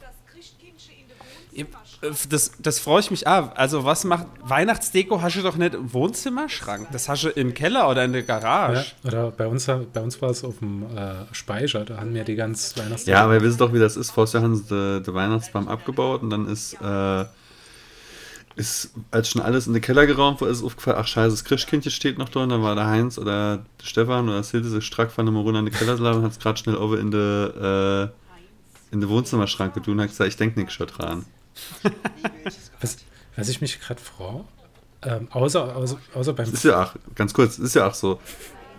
Das 0.00 0.14
Christkindchen 0.32 0.94
in 0.94 1.08
den 1.08 1.16
Ja, 1.52 1.64
Wohnzimmerschrank? 1.66 2.14
äh, 2.14 2.28
Das, 2.28 2.52
das 2.58 2.78
freue 2.78 3.00
ich 3.00 3.10
mich 3.10 3.26
ab. 3.26 3.54
Also, 3.56 3.84
was 3.84 4.04
macht. 4.04 4.26
Weihnachtsdeko 4.42 5.20
hast 5.22 5.36
du 5.36 5.42
doch 5.42 5.56
nicht 5.56 5.74
im 5.74 5.92
Wohnzimmerschrank. 5.92 6.88
Das 6.92 7.08
hast 7.08 7.24
du 7.24 7.28
im 7.28 7.54
Keller 7.54 7.88
oder 7.90 8.04
in 8.04 8.12
der 8.12 8.22
Ja, 8.22 8.38
Garage. 8.38 8.92
oder 9.04 9.30
bei 9.30 9.46
uns, 9.46 9.66
bei 9.66 10.00
uns 10.00 10.20
war 10.22 10.30
es 10.30 10.44
auf 10.44 10.58
dem 10.58 10.84
äh, 10.96 11.14
Speicher, 11.32 11.84
da 11.84 11.98
haben 11.98 12.14
wir 12.14 12.24
die 12.24 12.34
ganz 12.36 12.76
Weihnachts... 12.76 13.06
Ja, 13.06 13.24
aber 13.24 13.34
ihr 13.34 13.42
wisst 13.42 13.60
doch, 13.60 13.72
wie 13.72 13.78
das 13.78 13.96
ist. 13.96 14.10
Vorher 14.10 14.42
haben 14.42 14.56
sie 14.56 14.64
den 14.64 15.02
de 15.04 15.14
Weihnachtsbaum 15.14 15.68
abgebaut 15.68 16.22
und 16.22 16.30
dann 16.30 16.46
ist, 16.48 16.74
äh, 16.80 17.24
ist, 18.56 18.92
als 19.10 19.28
schon 19.30 19.40
alles 19.42 19.66
in 19.66 19.72
den 19.72 19.82
Keller 19.82 20.06
geraumt 20.06 20.40
war, 20.40 20.48
ist 20.48 20.62
aufgefallen, 20.62 20.96
ach 21.00 21.06
scheiße, 21.06 21.30
das 21.30 21.44
Christkindchen 21.44 21.90
steht 21.92 22.18
noch 22.18 22.28
da 22.28 22.40
und 22.40 22.48
dann 22.50 22.62
war 22.62 22.74
der 22.74 22.86
Heinz 22.86 23.16
oder 23.18 23.58
der 23.80 23.86
Stefan 23.86 24.28
oder 24.28 24.38
das 24.38 24.50
Hilde 24.50 24.68
sich 24.68 24.84
strack 24.84 25.10
von 25.12 25.24
der 25.24 25.32
Maruna 25.32 25.60
in 25.60 25.66
den 25.66 25.74
Keller 25.74 25.96
geladen 25.96 26.18
und 26.18 26.24
hat 26.24 26.32
es 26.32 26.38
gerade 26.38 26.58
schnell 26.58 26.76
over 26.76 26.98
in 26.98 27.10
den 27.10 27.50
äh, 27.50 28.08
in 28.90 29.00
den 29.00 29.08
Wohnzimmerschrank 29.08 29.74
getan 29.74 29.94
und 29.94 30.00
hat 30.00 30.08
gesagt, 30.08 30.28
ich 30.28 30.36
denke 30.36 30.58
nichts 30.58 30.74
schon 30.74 30.86
dran. 30.88 31.24
Was, 32.80 32.96
was 33.36 33.48
ich 33.48 33.60
mich 33.60 33.80
gerade 33.80 34.00
frage, 34.00 34.44
ähm, 35.02 35.28
außer, 35.30 35.74
außer, 35.76 35.98
außer 36.14 36.32
beim... 36.32 36.52
Ist 36.52 36.64
ja 36.64 36.82
auch, 36.82 36.94
ganz 37.14 37.32
kurz, 37.34 37.58
ist 37.58 37.74
ja 37.74 37.86
auch 37.86 37.94
so, 37.94 38.20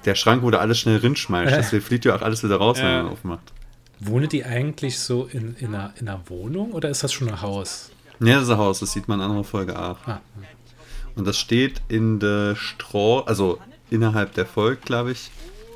der 0.06 0.16
Schrank, 0.16 0.42
wo 0.44 0.50
du 0.52 0.60
alles 0.60 0.80
schnell 0.80 0.98
rinschmeißt, 0.98 1.52
Ja. 1.52 1.58
deswegen 1.58 1.84
fliegt 1.84 2.06
ja 2.06 2.16
auch 2.16 2.22
alles 2.22 2.44
wieder 2.44 2.58
raus, 2.58 2.78
wenn 2.78 2.86
Ja. 2.86 3.04
man 3.04 3.12
aufmacht. 3.12 3.54
Wohnen 4.00 4.30
die 4.30 4.44
eigentlich 4.44 5.00
so 5.00 5.26
in, 5.26 5.56
in, 5.58 5.76
einer, 5.76 5.94
in 6.00 6.08
einer 6.08 6.22
Wohnung 6.28 6.72
oder 6.72 6.90
ist 6.90 7.04
das 7.04 7.14
schon 7.14 7.28
ein 7.30 7.42
Haus? 7.42 7.92
Ja, 8.20 8.36
das 8.36 8.44
ist 8.44 8.50
ein 8.50 8.58
Haus, 8.58 8.80
das 8.80 8.92
sieht 8.94 9.08
man 9.08 9.20
in 9.20 9.26
anderer 9.26 9.44
Folge 9.44 9.78
auch. 9.80 9.98
Ah, 10.08 10.22
Und 11.16 11.26
das 11.28 11.38
steht 11.38 11.82
in 11.88 12.20
der 12.20 12.56
Stroh, 12.56 13.20
also 13.20 13.60
innerhalb 13.90 14.34
der 14.34 14.46
Folge, 14.46 14.82
glaube 14.84 15.12
ich, 15.12 15.30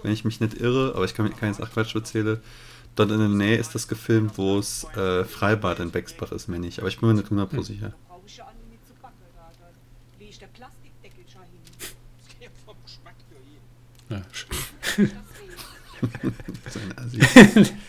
wenn 0.04 0.12
ich 0.12 0.26
mich 0.26 0.40
nicht 0.40 0.56
irre, 0.60 0.94
aber 0.96 1.06
ich 1.06 1.14
kann, 1.14 1.36
kann 1.36 1.50
jetzt 1.50 1.62
auch 1.62 1.70
Quatsch 1.72 1.94
erzählen. 1.96 2.40
Dort 2.96 3.12
in 3.12 3.20
der 3.20 3.28
Nähe 3.28 3.58
ist 3.58 3.76
das 3.76 3.88
gefilmt, 3.88 4.38
wo 4.38 4.58
es 4.58 4.86
äh, 4.96 5.26
Freibad 5.26 5.80
in 5.80 5.92
Bexbach 5.92 6.32
ist, 6.32 6.48
meine 6.48 6.68
ich. 6.68 6.80
Aber 6.80 6.88
ich 6.88 7.00
bin 7.00 7.10
mir 7.10 7.16
nicht 7.16 7.28
100% 7.30 7.64
sicher. 7.64 7.94
Brauche 8.08 8.22
ich 8.26 8.38
ja. 8.38 8.52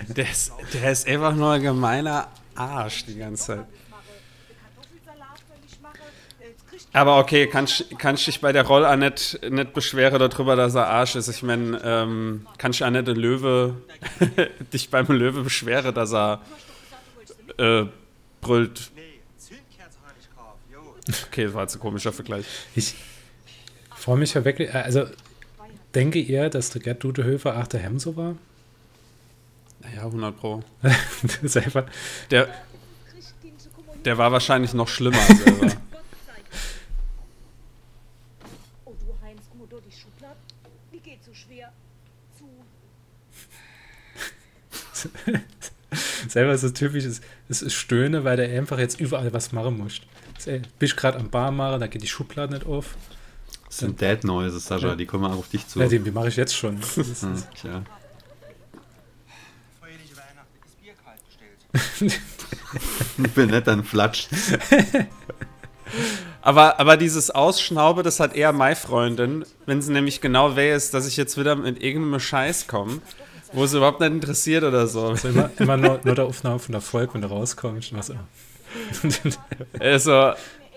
Der 0.08 0.30
ist, 0.30 0.52
der 0.72 0.92
ist 0.92 1.06
einfach 1.06 1.34
nur 1.34 1.52
ein 1.52 1.62
gemeiner 1.62 2.28
Arsch 2.54 3.04
die 3.04 3.16
ganze 3.16 3.44
Zeit. 3.44 3.58
mache. 3.58 3.68
Den 4.48 4.56
Kartoffelsalat 4.62 5.38
will 5.48 5.58
ich 5.66 5.80
machen. 5.80 6.00
äh, 6.40 6.44
Das 6.52 6.66
Christkind 6.70 6.85
Aber 6.96 7.18
okay, 7.18 7.46
kannst 7.46 7.84
kannst 7.98 8.26
dich 8.26 8.40
bei 8.40 8.52
der 8.52 8.66
Rolle 8.66 8.90
auch 8.90 8.96
nicht, 8.96 9.38
nicht 9.50 9.74
beschweren 9.74 10.18
darüber, 10.18 10.56
dass 10.56 10.74
er 10.74 10.88
Arsch 10.88 11.14
ist. 11.16 11.28
Ich 11.28 11.42
meine, 11.42 11.78
ähm, 11.84 12.46
kannst 12.56 12.80
du 12.80 12.86
auch 12.86 12.90
nicht 12.90 13.06
den 13.06 13.16
Löwe, 13.16 13.74
dich 14.72 14.88
beim 14.88 15.06
Löwe 15.08 15.42
beschweren, 15.42 15.94
dass 15.94 16.14
er 16.14 16.40
äh, 17.58 17.84
brüllt. 18.40 18.90
Okay, 21.26 21.44
das 21.44 21.54
war 21.54 21.62
jetzt 21.62 21.76
ein 21.76 21.80
komischer 21.80 22.12
Vergleich. 22.12 22.46
Ich 22.74 22.94
freue 23.94 24.16
mich 24.16 24.34
ja 24.34 24.44
wirklich, 24.44 24.70
äh, 24.70 24.78
also 24.78 25.06
denke 25.94 26.18
ihr, 26.18 26.48
dass 26.48 26.70
der 26.70 26.80
Gerd 26.80 27.02
Dudehöfer 27.04 27.58
auch 27.58 27.66
der 27.66 27.80
Hemso 27.80 28.16
war? 28.16 28.36
Ja, 29.94 30.02
100 30.02 30.36
Pro. 30.36 30.62
Der, 32.30 32.48
der 34.04 34.18
war 34.18 34.32
wahrscheinlich 34.32 34.72
noch 34.74 34.88
schlimmer 34.88 35.18
selber. 35.18 35.66
Gott 35.66 35.70
sei 35.70 36.32
Dank. 36.32 36.44
Oh, 38.84 38.94
du 38.98 39.14
Heinz, 39.22 39.42
guck 39.48 39.58
mal, 39.58 39.66
da 39.68 39.76
die 39.84 39.92
Schublade. 39.92 40.36
Die 40.92 41.00
geht 41.00 41.24
so 41.24 41.32
schwer 41.34 41.72
zu. 42.38 42.44
Selber 46.36 46.58
so 46.58 46.68
typisch 46.68 47.04
ist, 47.04 47.24
es 47.48 47.62
ist 47.62 47.72
Stöhne, 47.72 48.24
weil 48.24 48.36
der 48.36 48.50
einfach 48.50 48.78
jetzt 48.78 49.00
überall 49.00 49.32
was 49.32 49.52
machen 49.52 49.78
muss. 49.78 50.02
Bist 50.78 50.94
gerade 50.94 51.18
am 51.18 51.30
Bar 51.30 51.50
machen, 51.50 51.80
da 51.80 51.86
geht 51.86 52.02
die 52.02 52.06
Schublade 52.06 52.52
nicht 52.52 52.66
auf. 52.66 52.94
Das 53.66 53.78
sind 53.78 53.98
Dead 53.98 54.22
Noises, 54.22 54.66
Sascha, 54.66 54.96
die 54.96 55.06
kommen 55.06 55.24
auch 55.24 55.38
auf 55.38 55.48
dich 55.48 55.66
zu. 55.66 55.80
Ja, 55.80 55.88
die, 55.88 55.98
die 55.98 56.10
mache 56.10 56.28
ich 56.28 56.36
jetzt 56.36 56.54
schon. 56.54 56.78
Das 56.96 56.98
ist, 56.98 57.22
Hm, 61.98 62.10
bin 63.34 63.50
nicht, 63.50 63.66
dann 63.66 63.82
flatscht. 63.82 64.28
Aber, 66.42 66.78
aber 66.78 66.96
dieses 66.96 67.30
Ausschnaube, 67.30 68.04
das 68.04 68.20
hat 68.20 68.36
eher 68.36 68.52
meine 68.52 68.76
Freundin, 68.76 69.44
wenn 69.66 69.82
sie 69.82 69.92
nämlich 69.92 70.20
genau 70.20 70.54
weiß, 70.54 70.92
dass 70.92 71.08
ich 71.08 71.16
jetzt 71.16 71.36
wieder 71.36 71.56
mit 71.56 71.82
irgendeinem 71.82 72.20
Scheiß 72.20 72.68
komme, 72.68 73.00
wo 73.52 73.66
sie 73.66 73.76
überhaupt 73.76 74.00
nicht 74.00 74.12
interessiert 74.12 74.64
oder 74.64 74.86
so. 74.86 75.08
also 75.08 75.28
immer, 75.28 75.50
immer 75.58 75.76
nur, 75.76 76.00
nur 76.04 76.14
der 76.14 76.24
Aufnahme 76.24 76.58
von 76.58 76.72
der 76.72 76.80
Folge, 76.80 77.14
wenn 77.14 77.22
du 77.22 77.28
rauskommst. 77.28 77.92
Und 77.92 77.98
was, 77.98 78.12
Also, 79.80 80.32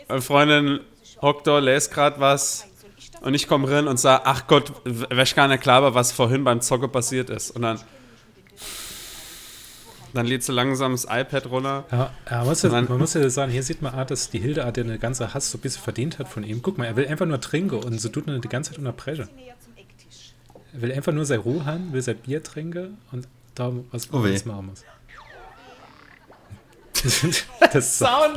meine 0.07 0.21
Freundin 0.21 0.79
hockt 1.21 1.47
da, 1.47 1.59
lässt 1.59 1.93
gerade 1.93 2.19
was 2.19 2.65
und 3.21 3.33
ich 3.33 3.47
komme 3.47 3.69
rein 3.69 3.87
und 3.87 3.99
sage, 3.99 4.23
ach 4.25 4.47
Gott, 4.47 4.71
wäre 4.85 5.35
gar 5.35 5.47
nicht 5.47 5.61
klar, 5.61 5.93
was 5.93 6.11
vorhin 6.11 6.43
beim 6.43 6.61
Zocke 6.61 6.87
passiert 6.87 7.29
ist. 7.29 7.51
Und 7.51 7.63
dann, 7.63 7.79
dann 10.13 10.25
lädt 10.25 10.43
sie 10.43 10.53
langsam 10.53 10.93
das 10.93 11.05
iPad 11.05 11.47
runter. 11.47 11.85
ja, 12.29 12.37
man, 12.37 12.45
muss 12.47 12.61
ja, 12.61 12.69
man 12.69 12.97
muss 12.97 13.13
ja 13.13 13.29
sagen, 13.29 13.51
hier 13.51 13.63
sieht 13.63 13.81
man, 13.81 14.07
dass 14.07 14.29
die 14.29 14.39
Hilde 14.39 14.71
der 14.71 14.83
eine 14.83 14.99
ganze 14.99 15.33
Hass 15.33 15.51
so 15.51 15.57
ein 15.57 15.61
bisschen 15.61 15.83
verdient 15.83 16.19
hat 16.19 16.29
von 16.29 16.43
ihm. 16.43 16.61
Guck 16.61 16.77
mal, 16.77 16.85
er 16.85 16.95
will 16.95 17.07
einfach 17.07 17.25
nur 17.25 17.41
trinken 17.41 17.83
und 17.83 17.99
so 17.99 18.09
tut 18.09 18.27
er 18.27 18.39
die 18.39 18.47
ganze 18.47 18.71
Zeit 18.71 18.75
zum 18.75 18.85
Ecktisch. 18.87 19.27
Er 20.73 20.81
will 20.81 20.91
einfach 20.93 21.11
nur 21.13 21.25
sein 21.25 21.39
Ruhe 21.39 21.65
haben, 21.65 21.91
will 21.93 22.01
sein 22.01 22.17
Bier 22.17 22.43
trinken 22.43 22.97
und 23.11 23.27
da 23.55 23.71
was 23.91 24.11
Oh 24.13 24.23
weh. 24.23 24.39
machen 24.45 24.67
muss. 24.67 24.83
das 27.01 27.23
ist 27.23 27.99
so 27.99 28.05
funny. 28.05 28.33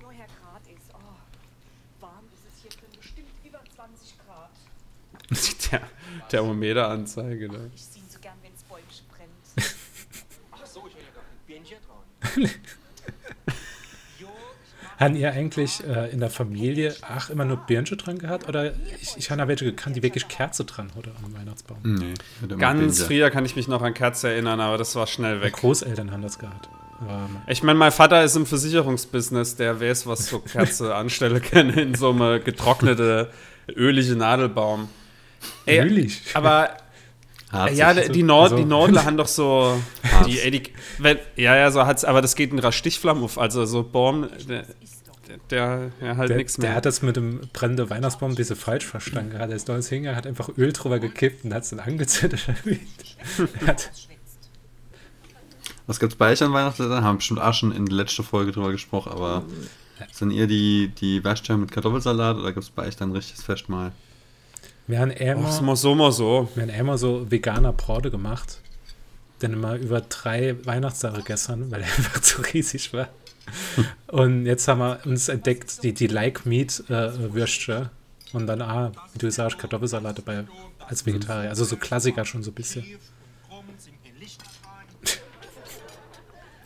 Nur 0.00 0.12
Herr 0.12 0.26
Grad 0.26 0.62
ist. 0.66 0.92
Warm 2.00 2.24
ist 2.32 2.44
es 2.46 2.62
hier 2.62 2.70
drin. 2.70 2.90
Bestimmt 3.00 3.28
über 3.44 3.60
20 3.74 4.14
Grad. 4.18 4.50
Der 5.72 5.82
Thermometeranzeige. 6.28 7.48
Ne? 7.50 7.70
Ich 7.74 7.84
sehe 7.84 8.02
ihn 8.02 8.08
so 8.10 8.18
gern, 8.20 8.34
wenn's 8.42 8.62
Bäumchen 8.64 9.06
brennt. 9.08 9.30
Ach 10.52 10.66
so, 10.66 10.86
ich 10.88 10.94
will 10.94 11.02
ja 11.02 11.10
gar 11.14 11.24
kein 11.24 11.38
Bierchen 11.46 11.78
dran. 11.86 12.50
Haben 14.98 15.14
ihr 15.14 15.32
eigentlich 15.32 15.82
äh, 15.86 16.10
in 16.10 16.18
der 16.18 16.28
Familie 16.28 16.94
ach 17.02 17.30
immer 17.30 17.44
nur 17.44 17.56
Birnchen 17.56 17.98
dran 17.98 18.18
gehabt? 18.18 18.48
Oder 18.48 18.72
ich, 19.00 19.16
ich 19.16 19.30
habe 19.30 19.40
da 19.40 19.46
welche 19.46 19.64
gekannt, 19.64 19.94
die 19.94 20.02
wirklich 20.02 20.26
Kerze 20.26 20.64
dran 20.64 20.90
oder 20.96 21.12
am 21.24 21.32
Weihnachtsbaum? 21.34 21.78
Nee, 21.82 22.14
Ganz 22.58 23.04
früher 23.04 23.30
kann 23.30 23.44
ich 23.44 23.54
mich 23.54 23.68
noch 23.68 23.82
an 23.82 23.94
Kerze 23.94 24.30
erinnern, 24.30 24.60
aber 24.60 24.76
das 24.76 24.96
war 24.96 25.06
schnell 25.06 25.40
weg. 25.40 25.52
Großeltern 25.54 26.10
haben 26.10 26.22
das 26.22 26.38
gehabt. 26.38 26.68
Ich 27.46 27.62
meine, 27.62 27.78
mein 27.78 27.92
Vater 27.92 28.24
ist 28.24 28.34
im 28.34 28.44
Versicherungsbusiness, 28.44 29.54
der 29.54 29.80
weiß, 29.80 30.08
was 30.08 30.26
so 30.26 30.40
Kerze 30.40 30.94
anstelle 30.96 31.40
können 31.40 31.78
in 31.78 31.94
so 31.94 32.10
einem 32.10 32.42
getrocknete, 32.42 33.30
ölige 33.68 34.16
Nadelbaum. 34.16 34.88
Ey, 35.66 35.80
Ölig? 35.80 36.22
Aber 36.34 36.70
Harzig. 37.50 37.78
ja, 37.78 37.94
die, 37.94 38.22
Nord, 38.22 38.52
Also- 38.52 38.56
die 38.56 38.64
Nordler 38.68 39.04
haben 39.04 39.16
doch 39.16 39.26
so. 39.28 39.80
Die, 40.26 40.38
ey, 40.40 40.50
die, 40.50 40.62
wenn, 40.98 41.18
ja, 41.36 41.56
ja, 41.56 41.70
so 41.70 41.86
hat's, 41.86 42.04
aber 42.04 42.20
das 42.20 42.34
geht 42.34 42.52
in 42.52 42.58
einer 42.58 42.72
Stichflamme 42.72 43.22
auf. 43.22 43.38
Also 43.38 43.64
so 43.64 43.82
Baum, 43.82 44.28
der, 44.48 44.64
der, 45.50 45.90
der 46.00 46.16
halt 46.18 46.36
nichts 46.36 46.58
mehr. 46.58 46.68
der 46.70 46.76
hat 46.76 46.84
das 46.86 47.00
mit 47.00 47.16
dem 47.16 47.40
brennenden 47.54 47.88
Weihnachtsbaum 47.88 48.34
diese 48.36 48.54
falsch 48.54 48.84
verstanden 48.84 49.30
gehabt. 49.30 49.50
Er 49.50 49.56
ist 49.56 49.68
ins 49.68 49.88
hingegangen, 49.88 50.16
hat 50.16 50.26
einfach 50.26 50.50
Öl 50.58 50.72
drüber 50.74 50.98
gekippt 50.98 51.44
und 51.44 51.54
hat 51.54 51.62
es 51.62 51.70
dann 51.70 51.80
angezündet. 51.80 52.46
Hat- 53.66 53.90
Was 55.86 55.98
gibt's 56.00 56.16
bei 56.16 56.32
euch 56.32 56.42
an 56.42 56.52
Weihnachten? 56.52 56.82
Haben 56.92 57.04
wir 57.04 57.14
bestimmt 57.14 57.40
auch 57.40 57.54
schon 57.54 57.72
in 57.72 57.86
der 57.86 57.94
letzten 57.96 58.24
Folge 58.24 58.52
drüber 58.52 58.72
gesprochen, 58.72 59.10
aber 59.12 59.42
sind 60.12 60.30
ihr 60.32 60.46
die, 60.46 60.92
die 61.00 61.24
Würstchen 61.24 61.60
mit 61.60 61.72
Kartoffelsalat 61.72 62.36
oder 62.36 62.52
gibt's 62.52 62.68
bei 62.70 62.86
euch 62.86 62.96
dann 62.96 63.10
ein 63.10 63.16
richtiges 63.16 63.42
Festmahl? 63.42 63.92
Wir 64.88 65.00
haben 65.00 65.10
Och, 65.10 65.20
immer, 65.20 65.48
ist 65.50 65.60
mal 65.60 65.76
so, 65.76 65.94
mal 65.94 66.10
so. 66.10 66.48
wir 66.54 66.62
haben 66.62 66.70
immer 66.70 66.98
so 66.98 67.30
veganer 67.30 67.74
Brode 67.74 68.10
gemacht. 68.10 68.60
Dann 69.38 69.52
immer 69.52 69.76
über 69.76 70.00
drei 70.00 70.56
Weihnachtstage 70.64 71.22
gestern, 71.22 71.70
weil 71.70 71.82
er 71.82 71.86
einfach 71.96 72.20
zu 72.22 72.40
riesig 72.40 72.92
war. 72.94 73.08
Und 74.08 74.46
jetzt 74.46 74.66
haben 74.66 74.78
wir 74.80 75.00
uns 75.04 75.28
entdeckt, 75.28 75.82
die, 75.84 75.92
die 75.92 76.06
Like 76.06 76.46
Meat 76.46 76.84
äh, 76.88 77.32
Würstchen. 77.34 77.90
Und 78.32 78.46
dann, 78.46 78.62
ah, 78.62 78.92
wie 79.12 79.18
du 79.18 79.30
sagst, 79.30 79.58
Kartoffelsalat 79.58 80.18
dabei 80.18 80.44
als 80.86 81.04
Vegetarier. 81.04 81.50
Also 81.50 81.64
so 81.64 81.76
Klassiker 81.76 82.24
schon 82.24 82.42
so 82.42 82.50
ein 82.50 82.54
bisschen. 82.54 82.84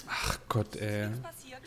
Ach 0.09 0.38
Gott, 0.49 0.76
ey. 0.76 1.09
passiert. 1.23 1.62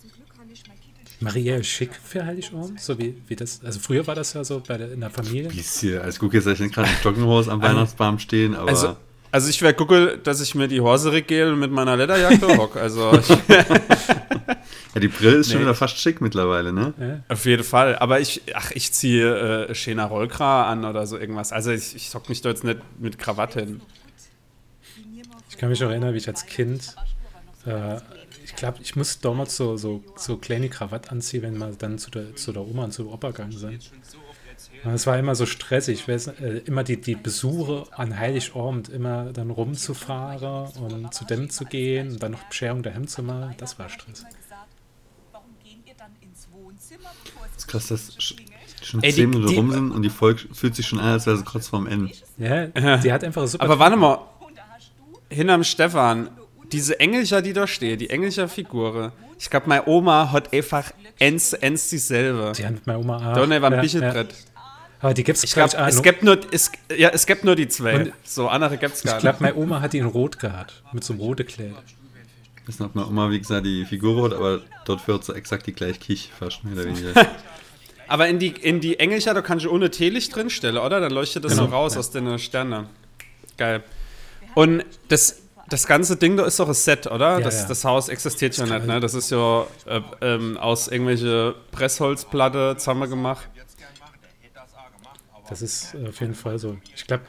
Zum 0.00 0.10
Glück 0.10 0.36
kann 0.36 0.50
ich 0.50 0.66
mein 0.66 0.78
Ist 1.20 1.66
schick 1.66 1.90
für 1.94 2.24
Heiligabend, 2.24 2.80
so 2.80 2.98
wie, 2.98 3.16
wie 3.26 3.36
das. 3.36 3.60
Also 3.64 3.80
früher 3.80 4.06
war 4.06 4.14
das 4.14 4.32
ja 4.34 4.44
so 4.44 4.62
bei 4.66 4.76
der, 4.78 4.92
in 4.92 5.00
der 5.00 5.10
Familie. 5.10 5.48
Bisschen. 5.48 6.00
Also 6.00 6.20
guck 6.20 6.34
jetzt, 6.34 6.46
ich 6.46 6.58
gerade 6.72 6.88
im 6.88 6.96
Joggenhaus 7.04 7.48
am 7.48 7.60
Weihnachtsbaum 7.60 8.18
stehen, 8.18 8.54
aber 8.54 8.68
Also, 8.68 8.96
also 9.32 9.50
ich 9.50 9.60
werde 9.60 9.76
gucken, 9.76 10.20
dass 10.22 10.40
ich 10.40 10.54
mir 10.54 10.68
die 10.68 10.80
Hose 10.80 11.12
regel 11.12 11.52
und 11.52 11.58
mit 11.60 11.70
meiner 11.72 11.96
Lederjacke 11.96 12.46
hock. 12.56 12.76
Also 12.76 13.12
ich, 13.18 13.28
Ja, 14.94 15.00
die 15.00 15.08
Brille 15.08 15.36
ist 15.38 15.48
schon 15.48 15.56
Nee. 15.58 15.62
wieder 15.64 15.74
fast 15.74 15.98
schick 15.98 16.20
mittlerweile, 16.20 16.72
ne? 16.72 17.22
Auf 17.28 17.44
jeden 17.44 17.62
Fall. 17.64 17.96
Aber 17.98 18.20
ich, 18.20 18.40
ach, 18.54 18.70
ich 18.70 18.90
ziehe 18.92 19.66
äh, 19.68 19.74
Shena 19.74 20.04
Rollkra 20.06 20.70
an 20.70 20.84
oder 20.86 21.06
so 21.06 21.18
irgendwas. 21.18 21.52
Also 21.52 21.70
ich, 21.72 21.94
ich 21.94 22.14
hock 22.14 22.28
mich 22.30 22.40
da 22.40 22.48
jetzt 22.48 22.64
nicht 22.64 22.78
mit 22.98 23.18
Krawatte 23.18 23.60
hin. 23.60 23.80
Ich 25.50 25.58
kann 25.58 25.68
mich 25.68 25.80
noch 25.80 25.90
erinnern, 25.90 26.14
wie 26.14 26.18
ich 26.18 26.28
als 26.28 26.46
Kind, 26.46 26.94
äh, 27.66 27.96
ich 28.48 28.56
glaube, 28.56 28.78
ich 28.82 28.96
muss 28.96 29.20
damals 29.20 29.56
so, 29.56 29.76
so, 29.76 30.02
so 30.16 30.36
kleine 30.36 30.68
Krawatte 30.68 31.10
anziehen, 31.10 31.42
wenn 31.42 31.58
wir 31.58 31.68
dann 31.78 31.98
zu 31.98 32.10
der, 32.10 32.34
zu 32.34 32.52
der 32.52 32.62
Oma 32.66 32.84
und 32.84 32.92
zu 32.92 33.10
Opa 33.12 33.28
gegangen 33.30 33.52
sind. 33.56 33.90
Und 34.84 34.92
es 34.92 35.06
war 35.06 35.18
immer 35.18 35.34
so 35.34 35.44
stressig, 35.46 36.08
weiß, 36.08 36.28
äh, 36.40 36.62
immer 36.64 36.82
die, 36.84 37.00
die 37.00 37.14
Besuche 37.14 37.84
an 37.92 38.16
Heiligabend, 38.18 38.88
immer 38.88 39.32
dann 39.32 39.50
rumzufahren 39.50 40.72
und 40.80 41.14
zu 41.14 41.24
dem 41.24 41.50
zu 41.50 41.64
gehen 41.64 42.10
und 42.12 42.22
dann 42.22 42.32
noch 42.32 42.42
Bescherung 42.44 42.82
daheim 42.82 43.06
zu 43.06 43.22
machen, 43.22 43.54
das 43.58 43.78
war 43.78 43.88
Stress. 43.88 44.24
Warum 45.32 45.46
gehen 45.64 45.82
ihr 45.86 45.94
dann 45.98 46.10
ins 46.20 46.48
Wohnzimmer, 46.52 47.10
bevor 47.24 47.42
es 47.46 47.50
Das 47.54 47.58
ist 47.64 47.68
krass, 47.68 47.86
dass 47.88 48.16
sch- 48.18 48.36
schon 48.82 49.02
Ey, 49.02 49.10
die- 49.10 49.16
10 49.16 49.30
Minuten 49.30 49.54
rum 49.54 49.70
sind 49.72 49.90
und 49.92 50.02
die 50.02 50.10
Folge 50.10 50.42
fühlt 50.54 50.74
sich 50.74 50.86
schon 50.86 50.98
an, 51.00 51.12
als 51.12 51.26
wäre 51.26 51.36
sie 51.36 51.44
kurz 51.44 51.68
vorm 51.68 51.86
Ende. 51.86 52.12
Ja, 52.38 52.96
die 52.98 53.12
hat 53.12 53.24
einfach 53.24 53.46
super. 53.46 53.64
Aber 53.64 53.78
warte 53.78 53.96
mal, 53.96 54.20
hinterm 55.30 55.64
Stefan, 55.64 56.30
diese 56.72 57.00
Engelcher, 57.00 57.42
die 57.42 57.52
da 57.52 57.66
stehen, 57.66 57.98
die 57.98 58.10
Engelcher 58.10 58.48
Figur, 58.48 59.12
ich 59.38 59.50
glaube, 59.50 59.68
meine 59.68 59.86
Oma 59.86 60.32
hat 60.32 60.52
einfach 60.52 60.90
eins, 61.20 61.54
eins 61.54 61.88
dieselbe. 61.88 62.52
Die 62.56 62.66
hat 62.66 62.86
meine 62.86 62.98
Oma 62.98 63.16
auch. 63.16 63.34
Da 63.34 63.46
ne, 63.46 63.60
war 63.62 63.70
ein 63.70 63.76
ja, 63.76 63.80
Bichelbrett. 63.82 64.32
Ja. 64.32 64.38
Aber 65.00 65.14
die 65.14 65.22
gibt 65.22 65.38
es, 65.38 65.44
Ich 65.44 65.52
glaube, 65.52 65.70
ich, 65.72 65.78
es 65.94 66.02
gibt 66.02 66.22
nur, 66.24 66.38
es, 66.50 66.72
ja, 66.96 67.10
es 67.10 67.24
gibt 67.26 67.44
nur 67.44 67.54
die 67.54 67.68
zwei. 67.68 67.96
Und- 67.96 68.12
so, 68.24 68.48
andere 68.48 68.78
gibt's 68.78 69.02
gar 69.02 69.16
Ich 69.16 69.20
glaube, 69.20 69.42
nicht. 69.44 69.54
meine 69.54 69.64
Oma 69.64 69.80
hat 69.80 69.92
die 69.92 69.98
in 69.98 70.06
Rot 70.06 70.38
gehabt. 70.38 70.82
Mit 70.92 71.04
so 71.04 71.12
einem 71.12 71.20
roten 71.22 71.46
Kleid. 71.46 71.74
Ich 72.62 72.68
weiß 72.68 72.80
nicht, 72.80 72.88
ob 72.88 72.94
man 72.96 73.08
immer, 73.08 73.30
wie 73.30 73.38
gesagt, 73.38 73.64
die 73.64 73.84
Figur 73.84 74.24
hat, 74.24 74.34
aber 74.34 74.60
dort 74.84 75.06
wird 75.06 75.24
so 75.24 75.32
exakt 75.32 75.66
die 75.66 75.72
gleiche 75.72 76.00
Kich, 76.00 76.30
fast 76.38 76.64
mehr 76.64 76.74
oder 76.74 76.84
weniger. 76.84 77.12
Aber 78.08 78.26
in 78.26 78.38
die, 78.38 78.48
in 78.48 78.80
die 78.80 78.98
Engelcher, 78.98 79.34
da 79.34 79.42
kannst 79.42 79.66
du 79.66 79.70
ohne 79.70 79.90
Teelicht 79.90 80.34
drinstellen, 80.34 80.78
oder? 80.78 80.98
Dann 80.98 81.12
leuchtet 81.12 81.44
das 81.44 81.56
so 81.56 81.66
Genau, 81.66 81.76
raus 81.76 81.92
ja. 81.92 82.00
aus 82.00 82.10
den 82.10 82.38
Sternen. 82.38 82.86
Geil. 83.58 83.82
Und 84.54 84.82
das, 85.08 85.42
das 85.68 85.86
ganze 85.86 86.16
Ding 86.16 86.36
da 86.36 86.44
ist 86.44 86.58
doch 86.60 86.68
ein 86.68 86.74
Set, 86.74 87.06
oder? 87.06 87.38
Ja, 87.38 87.40
das, 87.40 87.62
ja. 87.62 87.68
das 87.68 87.84
Haus 87.84 88.08
existiert 88.08 88.56
ja 88.56 88.66
nicht, 88.66 88.86
ne? 88.86 89.00
Das 89.00 89.14
ist 89.14 89.30
ja 89.30 89.66
äh, 89.86 90.00
ähm, 90.20 90.56
aus 90.56 90.88
irgendwelche 90.88 91.54
Pressholzplatte 91.72 92.76
zusammen 92.78 93.08
gemacht. 93.08 93.48
Das 95.48 95.62
ist 95.62 95.94
äh, 95.94 96.08
auf 96.08 96.20
jeden 96.20 96.34
Fall 96.34 96.58
so. 96.58 96.76
Ich 96.94 97.06
glaube, 97.06 97.24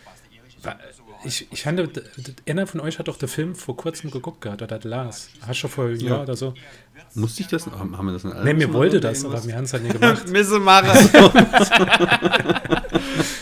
ich, 1.26 1.48
ich 1.52 1.66
hatte, 1.66 1.88
d- 1.88 2.02
d- 2.18 2.52
einer 2.52 2.66
von 2.68 2.80
euch 2.82 2.98
hat 3.00 3.08
doch 3.10 3.18
den 3.18 3.28
Film 3.30 3.56
vor 3.56 3.76
kurzem 3.76 4.10
geguckt 4.12 4.42
gehabt, 4.42 4.62
oder 4.62 4.76
hat 4.76 4.84
Lars. 4.86 5.30
Hast 5.46 5.62
du 5.64 5.68
vor 5.68 5.86
einem 5.86 6.00
Jahr 6.00 6.22
oder 6.22 6.36
so? 6.36 6.54
Musste 7.14 7.42
ich 7.42 7.48
das? 7.48 7.66
Haben 7.68 7.98
haben 7.98 8.06
wir 8.06 8.14
das 8.14 8.24
in 8.24 8.30
Ne, 8.44 8.54
mir 8.54 8.72
wollte 8.74 9.00
das, 9.00 9.20
irgendwas? 9.24 9.42
aber 9.42 9.50
wir 9.50 9.56
haben 9.58 9.64
es 9.66 9.74
halt 9.74 9.84
nicht 9.84 9.94
gemacht. 10.00 10.28
Misse 10.30 10.60
Mara. 10.60 10.94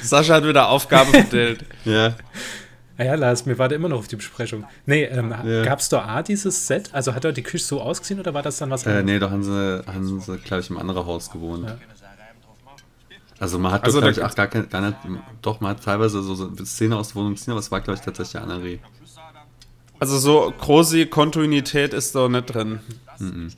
Sascha 0.02 0.36
hat 0.36 0.46
wieder 0.46 0.70
Aufgabe 0.70 1.12
verteilt. 1.12 1.66
Ja, 1.86 2.16
Ah 3.00 3.04
ja, 3.04 3.16
Lars, 3.16 3.46
mir 3.46 3.58
war 3.60 3.70
da 3.70 3.76
immer 3.76 3.90
noch 3.90 4.00
auf 4.00 4.08
die 4.08 4.16
Besprechung. 4.16 4.64
Nee, 4.86 5.04
ähm, 5.04 5.34
Ja. 5.46 5.64
gab 5.64 5.80
es 5.80 5.90
da 5.90 6.04
A 6.06 6.24
dieses 6.24 6.66
Set? 6.68 6.90
Also 6.94 7.14
hat 7.14 7.24
er 7.26 7.32
die 7.32 7.44
Küche 7.44 7.64
so 7.64 7.80
ausgesehen 7.82 8.20
oder 8.20 8.34
war 8.34 8.42
das 8.42 8.58
dann 8.58 8.70
was 8.72 8.86
äh, 8.86 9.04
nee, 9.04 9.20
da 9.20 9.30
haben 9.30 9.44
sie, 9.44 9.84
haben 9.86 10.20
sie 10.20 10.38
glaube 10.40 10.62
ich, 10.62 10.70
im 10.70 10.78
anderen 10.78 11.06
Haus 11.06 11.30
gewohnt. 11.32 11.66
Ja. 11.68 11.78
Also 13.40 13.60
man 13.60 13.72
hat 13.72 13.84
Also 13.84 14.00
glaube 14.00 14.16
da 14.16 14.22
ich, 14.22 14.26
auch 14.32 14.36
gar, 14.36 14.48
kein, 14.48 14.68
gar 14.68 14.82
nicht, 14.82 14.98
doch, 15.44 15.62
man 15.62 15.72
hat 15.72 15.84
teilweise 15.84 16.24
so, 16.24 16.34
so 16.34 16.52
Szene 16.66 16.98
aus 16.98 17.10
der 17.10 17.18
Wohnung 17.18 17.34
gesehen, 17.36 17.52
aber 17.52 17.60
es 17.60 17.70
war, 17.70 17.82
glaube 17.82 18.00
ich, 18.00 18.04
tatsächlich 18.06 18.42
Annerie. 18.42 18.80
Also 20.00 20.18
so 20.18 20.54
große 20.60 21.06
Kontinuität 21.08 21.94
ist 21.94 22.16
da 22.16 22.28
nicht 22.30 22.46
drin. 22.54 22.80
Ich, 23.20 23.56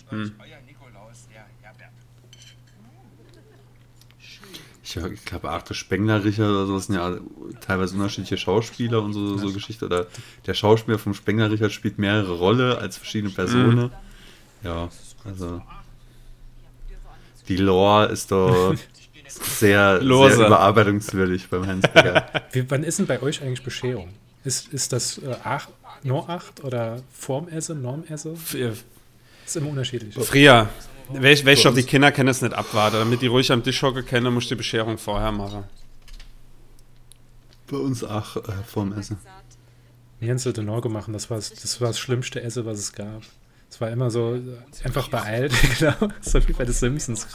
ich 4.96 5.25
glaube, 5.25 5.50
Arthur 5.50 5.75
Spengler, 5.75 6.24
Richard 6.24 6.50
oder 6.50 6.65
so, 6.65 6.75
das 6.75 6.88
sind 6.88 6.96
ja 6.96 7.17
teilweise 7.62 7.96
unterschiedliche 7.96 8.38
Schauspieler 8.38 9.01
und 9.01 9.13
so, 9.13 9.38
so 9.38 9.51
Geschichte. 9.53 9.86
Oder 9.86 10.08
der 10.46 10.53
Schauspieler 10.53 10.98
vom 10.98 11.13
Spengler, 11.13 11.51
Richard, 11.51 11.72
spielt 11.72 12.00
mehrere 12.00 12.33
Rollen 12.33 12.77
als 12.77 12.98
verschiedene 12.98 13.33
Personen. 13.33 13.92
Ja, 14.63 14.90
also. 15.25 15.61
Die 17.48 17.57
Lore 17.57 18.07
ist 18.07 18.31
da 18.31 18.74
sehr, 19.27 20.01
Lose. 20.01 20.35
sehr 20.37 20.48
überarbeitungswürdig 20.48 21.50
beim 21.50 21.66
Heinz 21.66 21.87
Becker. 21.87 22.25
Wie, 22.51 22.70
wann 22.70 22.83
ist 22.83 23.00
denn 23.00 23.07
bei 23.07 23.22
euch 23.22 23.42
eigentlich 23.42 23.63
Bescherung? 23.63 24.09
Ist, 24.44 24.72
ist 24.74 24.94
das 24.94 25.18
äh, 25.18 25.35
acht, 25.44 25.70
nur 26.03 26.29
acht 26.29 26.63
oder 26.63 27.01
Formesse, 27.11 27.75
Normesse? 27.75 28.33
Ist 28.33 29.55
immer 29.55 29.70
unterschiedlich. 29.70 30.16
Früher. 30.16 30.70
Welch, 31.11 31.43
welch 31.45 31.63
doch 31.63 31.74
die 31.74 31.83
Kinder 31.83 32.11
können 32.11 32.29
es 32.29 32.41
nicht 32.41 32.53
abwarten. 32.53 32.98
Damit 32.98 33.22
die 33.22 33.27
ruhig 33.27 33.51
am 33.51 33.63
Tisch 33.63 33.81
hocken 33.81 34.05
können, 34.05 34.33
musst 34.33 34.50
du 34.51 34.55
die 34.55 34.59
Bescherung 34.59 34.98
vorher 34.98 35.31
machen. 35.31 35.63
Bei 37.69 37.77
uns 37.77 38.03
auch 38.03 38.37
äh, 38.37 38.41
vorm 38.65 38.93
Essen. 38.93 39.17
Wir 40.19 40.29
haben 40.29 40.37
es 40.37 40.45
halt 40.45 40.55
genau 40.55 40.81
gemacht. 40.81 41.07
Das 41.11 41.29
war 41.29 41.37
das, 41.37 41.81
war 41.81 41.87
das 41.87 42.00
schlimmste 42.00 42.41
Essen, 42.41 42.65
was 42.65 42.79
es 42.79 42.93
gab. 42.93 43.22
Es 43.69 43.79
war 43.79 43.89
immer 43.89 44.09
so 44.09 44.39
einfach 44.83 45.07
beeilt, 45.09 45.53
genau. 45.79 45.93
So 46.22 46.48
wie 46.48 46.53
bei 46.53 46.65
den 46.65 46.74
Simpsons. 46.74 47.27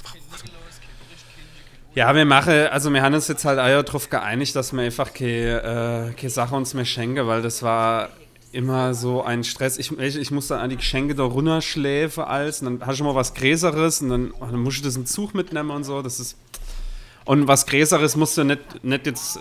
Ja, 1.94 2.12
wir 2.14 2.24
machen, 2.24 2.66
also 2.68 2.92
wir 2.92 3.02
haben 3.02 3.14
uns 3.14 3.28
jetzt 3.28 3.44
halt 3.44 3.60
auch 3.60 3.68
ja 3.68 3.80
darauf 3.82 4.10
geeinigt, 4.10 4.56
dass 4.56 4.72
wir 4.72 4.82
einfach 4.82 5.14
keine, 5.14 6.10
äh, 6.10 6.14
keine 6.14 6.30
Sache 6.30 6.56
uns 6.56 6.74
mehr 6.74 6.84
schenken, 6.84 7.26
weil 7.28 7.40
das 7.40 7.62
war 7.62 8.10
immer 8.54 8.94
so 8.94 9.22
ein 9.22 9.44
Stress. 9.44 9.78
Ich, 9.78 9.90
ich, 9.98 10.16
ich 10.16 10.30
muss 10.30 10.48
dann 10.48 10.60
an 10.60 10.70
die 10.70 10.76
Geschenke 10.76 11.14
da 11.14 11.24
runterschläfen 11.24 12.24
als 12.24 12.62
und 12.62 12.80
dann 12.80 12.86
hast 12.86 13.00
du 13.00 13.04
mal 13.04 13.14
was 13.14 13.34
Gräseres 13.34 14.00
und 14.00 14.08
dann, 14.10 14.30
oh, 14.32 14.46
dann 14.46 14.60
musst 14.60 14.78
du 14.78 14.84
das 14.84 14.96
im 14.96 15.06
Zug 15.06 15.34
mitnehmen 15.34 15.70
und 15.70 15.84
so. 15.84 16.02
Das 16.02 16.20
ist 16.20 16.36
und 17.24 17.48
was 17.48 17.66
Gräseres 17.66 18.16
musst 18.16 18.36
du 18.36 18.44
nicht, 18.44 18.84
nicht 18.84 19.06
jetzt 19.06 19.40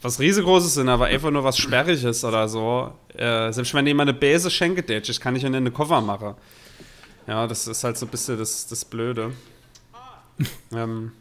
was 0.00 0.20
riesengroßes 0.20 0.74
sind, 0.74 0.88
aber 0.88 1.06
einfach 1.06 1.30
nur 1.30 1.42
was 1.42 1.58
Sperriges 1.58 2.24
oder 2.24 2.48
so. 2.48 2.92
Äh, 3.14 3.52
selbst 3.52 3.74
wenn 3.74 3.86
jemand 3.86 4.10
eine 4.10 4.18
Bäse 4.18 4.50
schenkt, 4.50 4.88
ich 4.88 5.20
kann 5.20 5.34
ich 5.34 5.42
in 5.42 5.52
den 5.52 5.72
Koffer 5.72 6.00
machen. 6.00 6.34
Ja, 7.26 7.46
das 7.46 7.66
ist 7.66 7.82
halt 7.82 7.98
so 7.98 8.06
ein 8.06 8.08
bisschen 8.08 8.38
das, 8.38 8.66
das 8.68 8.84
Blöde. 8.84 9.32
ähm, 10.72 11.12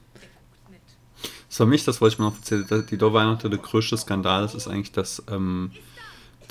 Das 1.49 1.59
war 1.59 1.67
mich, 1.67 1.83
das 1.83 1.99
wollte 1.99 2.13
ich 2.13 2.19
mal 2.19 2.25
noch 2.25 2.37
erzählen, 2.37 2.85
die 2.89 2.97
da 2.97 3.11
Weihnachten 3.11 3.49
der 3.49 3.59
größte 3.59 3.97
Skandal 3.97 4.45
ist, 4.45 4.53
ist 4.53 4.67
eigentlich, 4.67 4.91
dass 4.91 5.23
ähm, 5.31 5.71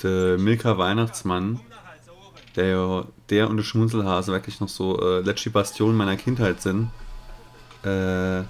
der 0.03 0.37
Milka 0.37 0.77
Weihnachtsmann, 0.77 1.59
der 2.55 3.05
der 3.29 3.49
und 3.49 3.57
der 3.57 3.63
Schmunzelhase 3.63 4.31
wirklich 4.31 4.59
noch 4.59 4.69
so 4.69 4.99
äh, 5.01 5.21
letzte 5.21 5.49
Bastion 5.49 5.95
meiner 5.95 6.15
Kindheit 6.15 6.61
sind, 6.61 6.89
äh, 7.83 8.43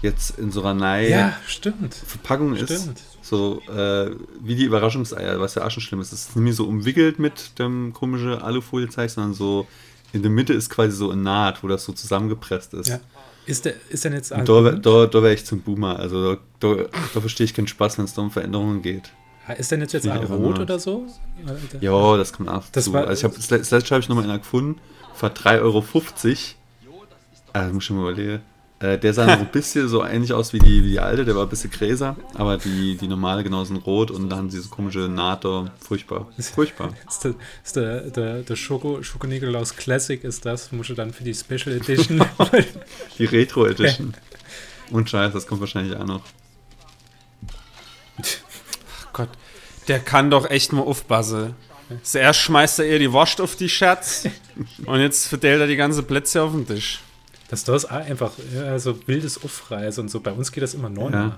jetzt 0.00 0.38
in 0.38 0.50
so 0.50 0.64
einer 0.64 1.00
Ja, 1.00 1.32
stimmt. 1.46 1.94
Verpackung 1.94 2.54
ist. 2.54 2.72
Stimmt. 2.72 3.00
So 3.22 3.62
äh, 3.68 4.10
wie 4.40 4.56
die 4.56 4.64
Überraschungseier, 4.64 5.40
was 5.40 5.54
ja 5.54 5.64
auch 5.64 5.70
schon 5.70 5.82
schlimm 5.82 6.00
ist. 6.00 6.12
Es 6.12 6.28
ist 6.28 6.36
nicht 6.36 6.44
mehr 6.44 6.52
so 6.52 6.66
umwickelt 6.66 7.18
mit 7.18 7.58
dem 7.58 7.92
komischen 7.92 8.34
Alufoliezeug, 8.34 9.10
sondern 9.10 9.34
so 9.34 9.66
in 10.12 10.22
der 10.22 10.30
Mitte 10.30 10.52
ist 10.52 10.70
quasi 10.70 10.92
so 10.92 11.10
ein 11.10 11.22
Naht, 11.22 11.62
wo 11.62 11.68
das 11.68 11.84
so 11.84 11.92
zusammengepresst 11.92 12.74
ist. 12.74 12.88
Ja. 12.88 13.00
Ist, 13.44 13.64
der, 13.64 13.74
ist 13.88 14.04
denn 14.04 14.12
jetzt 14.12 14.30
da, 14.30 14.42
da, 14.44 15.06
da 15.06 15.22
wäre 15.22 15.34
ich 15.34 15.44
zum 15.44 15.62
Boomer. 15.62 15.98
Also 15.98 16.34
da, 16.34 16.40
da, 16.60 16.84
da 17.14 17.20
verstehe 17.20 17.44
ich 17.44 17.54
keinen 17.54 17.66
Spaß, 17.66 17.98
wenn 17.98 18.04
es 18.04 18.14
da 18.14 18.22
um 18.22 18.30
Veränderungen 18.30 18.82
geht. 18.82 19.12
Ist 19.58 19.70
denn 19.72 19.80
jetzt, 19.80 19.92
jetzt 19.92 20.06
einfach 20.08 20.30
rot 20.36 20.58
oder 20.60 20.78
so? 20.78 21.06
Ja, 21.80 22.16
das 22.16 22.32
kommt 22.32 22.48
auch 22.48 22.62
Das 22.72 22.84
dazu. 22.84 22.92
war- 22.92 23.06
also 23.06 23.20
ich 23.20 23.24
hab, 23.24 23.34
das, 23.34 23.50
le- 23.50 23.58
das 23.58 23.70
letzte 23.70 23.90
habe 23.90 24.00
ich 24.02 24.08
nochmal 24.08 24.24
einer 24.24 24.38
gefunden, 24.38 24.80
für 25.14 25.26
3,50 25.26 25.60
Euro. 25.62 25.84
Das 27.52 27.72
muss 27.72 27.82
ich 27.82 27.84
schon 27.86 27.96
mal 27.96 28.10
überlegen. 28.12 28.42
Äh, 28.80 28.98
der 28.98 29.14
sah 29.14 29.24
so 29.26 29.30
ein 29.32 29.46
bisschen 29.52 29.88
so 29.88 30.04
ähnlich 30.04 30.32
aus 30.32 30.52
wie 30.52 30.58
die, 30.58 30.82
wie 30.84 30.90
die 30.90 31.00
alte, 31.00 31.24
der 31.24 31.36
war 31.36 31.42
ein 31.44 31.48
bisschen 31.48 31.70
gräser, 31.70 32.16
aber 32.34 32.56
die, 32.56 32.96
die 32.96 33.06
normale 33.08 33.44
genau 33.44 33.62
sind 33.64 33.76
rot 33.86 34.10
und 34.10 34.28
dann 34.28 34.48
diese 34.48 34.68
komische 34.68 35.00
Naht 35.08 35.44
da. 35.44 35.66
Furchtbar. 35.80 36.26
Furchtbar. 36.38 36.92
Ist 37.08 37.24
der, 37.24 37.34
ist 37.64 37.76
der, 37.76 38.00
der, 38.10 38.42
der 38.42 38.56
Schoko, 38.56 39.02
Schoko 39.02 39.26
Nikolaus 39.26 39.76
Classic 39.76 40.22
ist 40.24 40.44
das, 40.46 40.72
musst 40.72 40.90
du 40.90 40.94
dann 40.94 41.12
für 41.12 41.22
die 41.24 41.34
Special 41.34 41.76
Edition. 41.76 42.24
Die 43.18 43.24
Retro 43.24 43.66
Edition. 43.66 44.14
Und 44.90 45.08
Scheiß, 45.10 45.32
das 45.32 45.46
kommt 45.46 45.60
wahrscheinlich 45.60 45.96
auch 45.96 46.04
noch. 46.06 46.22
Der 49.88 49.98
kann 49.98 50.30
doch 50.30 50.48
echt 50.48 50.72
mal 50.72 50.82
aufpassen. 50.82 51.54
Zuerst 52.02 52.40
schmeißt 52.40 52.78
er 52.78 52.86
ihr 52.86 52.98
die 52.98 53.12
Wurst 53.12 53.40
auf 53.40 53.56
die 53.56 53.68
Scherz 53.68 54.26
und 54.86 55.00
jetzt 55.00 55.26
verteilt 55.26 55.60
er 55.60 55.66
die 55.66 55.76
ganze 55.76 56.02
Plätze 56.02 56.42
auf 56.42 56.52
den 56.52 56.66
Tisch. 56.66 57.00
Das 57.48 57.64
da 57.64 57.74
ist 57.74 57.84
auch 57.84 57.96
einfach 57.96 58.32
ja, 58.54 58.78
so 58.78 58.96
wildes 59.06 59.42
Aufreiß 59.44 59.98
und 59.98 60.10
so. 60.10 60.20
Bei 60.20 60.32
uns 60.32 60.52
geht 60.52 60.62
das 60.62 60.72
immer 60.72 60.88
neun. 60.88 61.12
Ja. 61.12 61.36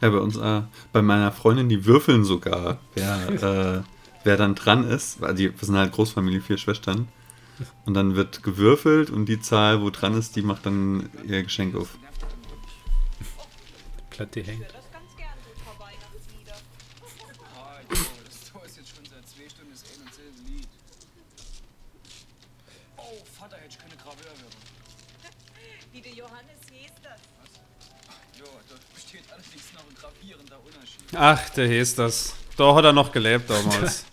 Ja, 0.00 0.10
bei 0.10 0.18
uns, 0.18 0.36
äh, 0.36 0.62
bei 0.92 1.02
meiner 1.02 1.30
Freundin, 1.30 1.68
die 1.68 1.86
würfeln 1.86 2.24
sogar, 2.24 2.78
wer, 2.94 3.28
äh, 3.78 3.82
wer 4.24 4.36
dann 4.36 4.56
dran 4.56 4.88
ist. 4.88 5.20
Weil 5.20 5.34
die, 5.34 5.50
wir 5.50 5.64
sind 5.64 5.76
halt 5.76 5.92
Großfamilie, 5.92 6.40
vier 6.40 6.58
Schwestern. 6.58 7.08
Und 7.84 7.94
dann 7.94 8.16
wird 8.16 8.42
gewürfelt 8.42 9.10
und 9.10 9.26
die 9.26 9.40
Zahl, 9.40 9.80
wo 9.80 9.90
dran 9.90 10.18
ist, 10.18 10.34
die 10.34 10.42
macht 10.42 10.66
dann 10.66 11.08
ihr 11.24 11.44
Geschenk 11.44 11.76
auf. 11.76 11.96
Platte 14.10 14.42
hängt. 14.42 14.66
Ach, 31.16 31.48
der 31.50 31.68
hieß 31.68 31.96
das. 31.96 32.34
Da 32.56 32.74
hat 32.74 32.84
er 32.84 32.92
noch 32.92 33.12
gelebt 33.12 33.50
damals. 33.50 34.04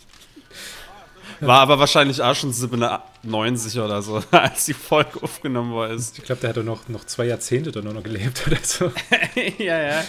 War 1.41 1.59
aber 1.61 1.79
wahrscheinlich 1.79 2.21
auch 2.21 2.35
schon 2.35 2.53
97 2.53 3.79
oder 3.79 4.01
so, 4.03 4.23
als 4.31 4.65
die 4.65 4.75
Folge 4.75 5.23
aufgenommen 5.23 5.91
ist. 5.91 6.17
Ich 6.19 6.23
glaube, 6.23 6.41
der 6.41 6.51
hat 6.51 6.57
doch 6.57 6.63
noch, 6.63 6.87
noch 6.87 7.03
zwei 7.05 7.25
Jahrzehnte 7.25 7.71
da 7.71 7.81
nur 7.81 7.93
noch 7.93 8.03
gelebt 8.03 8.45
oder 8.45 8.57
so. 8.61 8.91
ja, 9.57 9.81
ja. 9.81 10.03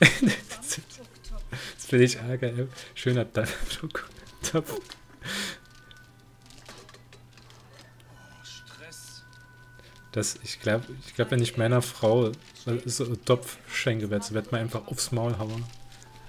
Das 0.00 1.86
finde 1.86 2.04
ich 2.04 2.20
arg, 2.20 2.40
geil. 2.40 2.68
Schöner 2.94 3.26
Topf. 3.32 4.80
Stress. 8.42 9.22
Das, 10.12 10.38
ich 10.42 10.60
glaube, 10.60 10.84
ich 11.06 11.14
glaub, 11.14 11.30
wenn 11.30 11.42
ich 11.42 11.56
meiner 11.56 11.80
Frau 11.80 12.32
so 12.86 13.04
einen 13.04 13.24
Topf 13.24 13.56
schenke, 13.72 14.10
wird, 14.10 14.32
wird 14.32 14.52
mir 14.52 14.58
einfach 14.58 14.86
aufs 14.86 15.12
Maul 15.12 15.38
hauen. 15.38 15.64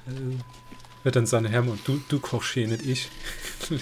Äh, 0.08 1.04
Wird 1.04 1.16
dann 1.16 1.26
sagen, 1.26 1.46
Herr, 1.46 1.62
du, 1.62 2.02
du 2.08 2.20
kochst 2.20 2.54
hier, 2.54 2.68
nicht 2.68 2.86
ich. 2.86 3.10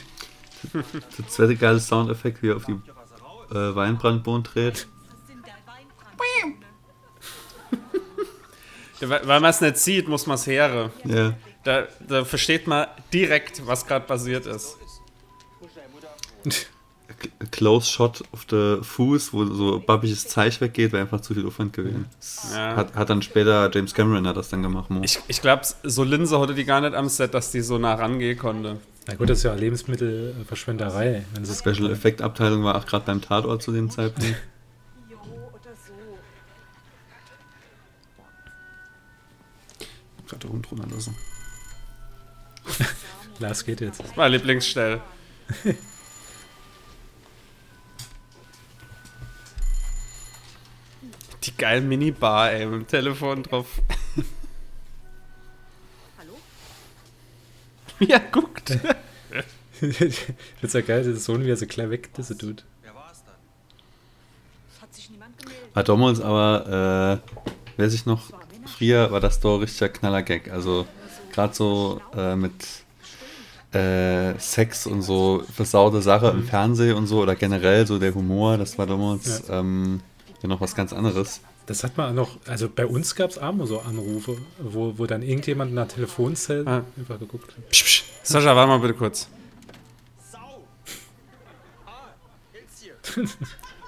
Der 0.74 1.28
zweite 1.28 1.56
geile 1.56 1.80
Soundeffekt, 1.80 2.42
wie 2.42 2.50
er 2.50 2.58
auf 2.58 2.66
die 2.66 2.74
äh, 3.54 3.76
Weinbrandbohnen 3.76 4.44
dreht. 4.44 4.88
Ja, 9.00 9.10
Weil 9.10 9.28
weil 9.28 9.40
man 9.40 9.52
es 9.52 9.62
nicht 9.62 9.78
sieht, 9.78 10.08
muss 10.08 10.26
man 10.26 10.36
es 10.36 10.48
hören. 10.48 10.92
Ja. 11.04 11.34
Da, 11.64 11.88
da 12.08 12.26
versteht 12.26 12.66
man 12.66 12.88
direkt, 13.14 13.66
was 13.68 13.86
gerade 13.86 14.06
passiert 14.06 14.46
ist. 14.46 14.78
A 17.10 17.46
Close 17.52 17.90
Shot 17.90 18.24
auf 18.34 18.46
der 18.46 18.84
Fuß, 18.84 19.32
wo 19.34 19.46
so 19.46 19.80
babbiges 19.80 20.28
Zeich 20.28 20.60
weggeht, 20.60 20.92
wäre 20.92 21.04
einfach 21.04 21.22
zu 21.22 21.34
viel 21.34 21.46
Aufwand 21.48 21.74
gewesen. 21.74 22.06
Das 22.20 22.52
Ja. 22.54 22.76
Hat, 22.76 22.96
hat 22.96 23.10
dann 23.10 23.22
später 23.22 23.70
James 23.74 23.94
Cameron 23.94 24.28
hat 24.28 24.36
das 24.36 24.50
dann 24.50 24.62
gemacht. 24.62 24.90
Mo. 24.90 25.02
Ich, 25.04 25.20
ich 25.28 25.42
glaube, 25.42 25.62
so 25.84 26.04
Linse 26.04 26.40
hatte 26.40 26.54
die 26.54 26.66
gar 26.66 26.82
nicht 26.82 26.94
am 26.94 27.08
Set, 27.08 27.34
dass 27.34 27.52
die 27.52 27.62
so 27.62 27.78
nah 27.78 27.94
rangehen 27.94 28.38
konnte. 28.38 28.80
Na 29.08 29.16
gut, 29.16 29.30
das 29.30 29.38
ist 29.38 29.44
ja 29.46 29.54
Lebensmittelverschwenderei. 29.54 31.24
Wenn 31.34 31.46
sie 31.46 31.56
Special 31.56 31.90
Effect 31.90 32.22
Abteilung 32.22 32.64
war 32.66 32.76
auch 32.76 32.86
gerade 32.86 33.06
beim 33.06 33.22
Tatort 33.22 33.64
zu 33.64 33.72
dem 33.72 33.90
Zeitpunkt. 33.90 34.36
Jo, 35.10 35.18
oder 35.18 35.74
so. 35.76 35.94
Gerade 40.28 40.50
Hund 40.50 40.70
runterlassen. 40.70 41.16
Lars 43.40 43.64
geht 43.64 43.80
jetzt. 43.80 44.04
Meine 44.18 44.36
Lieblingsstelle. 44.36 45.00
Die 51.58 51.62
geile 51.62 51.82
Minibar, 51.82 52.52
ey, 52.52 52.68
mit 52.68 52.82
dem 52.82 52.88
Telefon 52.88 53.42
drauf. 53.42 53.82
Hallo? 56.20 56.34
Ja, 58.00 58.20
guckt. 58.20 58.78
Wird 59.80 60.74
ja 60.74 60.82
geil, 60.82 61.04
der 61.04 61.16
Sohn, 61.16 61.44
wie 61.44 61.50
er 61.50 61.58
so 61.58 61.66
klar 61.66 61.90
weg 61.90 62.10
das 62.14 62.28
tut. 62.30 62.64
Wer 62.84 62.94
war's 62.94 63.24
dann? 63.26 63.36
Es 64.72 64.82
hat 64.82 64.94
sich 64.94 65.10
niemand 65.10 65.36
gemeldet. 65.40 65.76
Hat 65.76 65.90
damals 65.90 66.22
aber, 66.22 67.24
äh, 67.26 67.40
wer 67.78 67.90
sich 67.90 68.06
noch, 68.06 68.32
früher 68.66 69.12
war 69.12 69.20
das 69.20 69.40
doch 69.40 69.58
richtiger 69.58 69.90
Knaller-Gag. 69.90 70.52
Also 70.52 70.86
gerade 71.32 71.56
so 71.56 72.02
äh, 72.16 72.36
mit 72.36 72.54
äh, 73.74 74.38
Sex 74.38 74.86
und 74.86 75.02
so 75.02 75.44
versaute 75.52 76.04
Sache 76.04 76.28
im 76.30 76.44
Fernsehen 76.44 76.96
und 76.96 77.08
so 77.08 77.22
oder 77.22 77.36
generell 77.36 77.88
so 77.88 77.98
der 77.98 78.14
Humor, 78.14 78.58
das 78.58 78.78
war 78.78 78.86
damals 78.86 79.44
ähm, 79.50 80.02
ja 80.42 80.50
noch 80.50 80.62
was 80.62 80.76
ganz 80.76 80.94
anderes. 80.94 81.42
Das 81.66 81.84
hat 81.84 81.98
man 81.98 82.16
noch, 82.16 82.38
also 82.48 82.70
bei 82.70 82.86
uns 82.86 83.16
gab 83.16 83.30
es 83.32 83.38
auch 83.38 83.54
so 83.66 83.80
Anrufe, 83.82 84.38
wo, 84.60 84.98
wo 84.98 85.06
dann 85.06 85.22
irgendjemand 85.22 85.72
in 85.72 85.76
der 85.76 85.88
Telefonzelle 85.88 86.66
Ah. 86.66 86.84
einfach 86.98 87.20
geguckt 87.20 87.50
hat. 87.56 87.70
Psch, 87.70 87.84
psch. 87.84 88.04
Sascha, 88.24 88.56
warte 88.56 88.70
mal 88.70 88.80
bitte 88.80 88.94
kurz. 88.94 89.28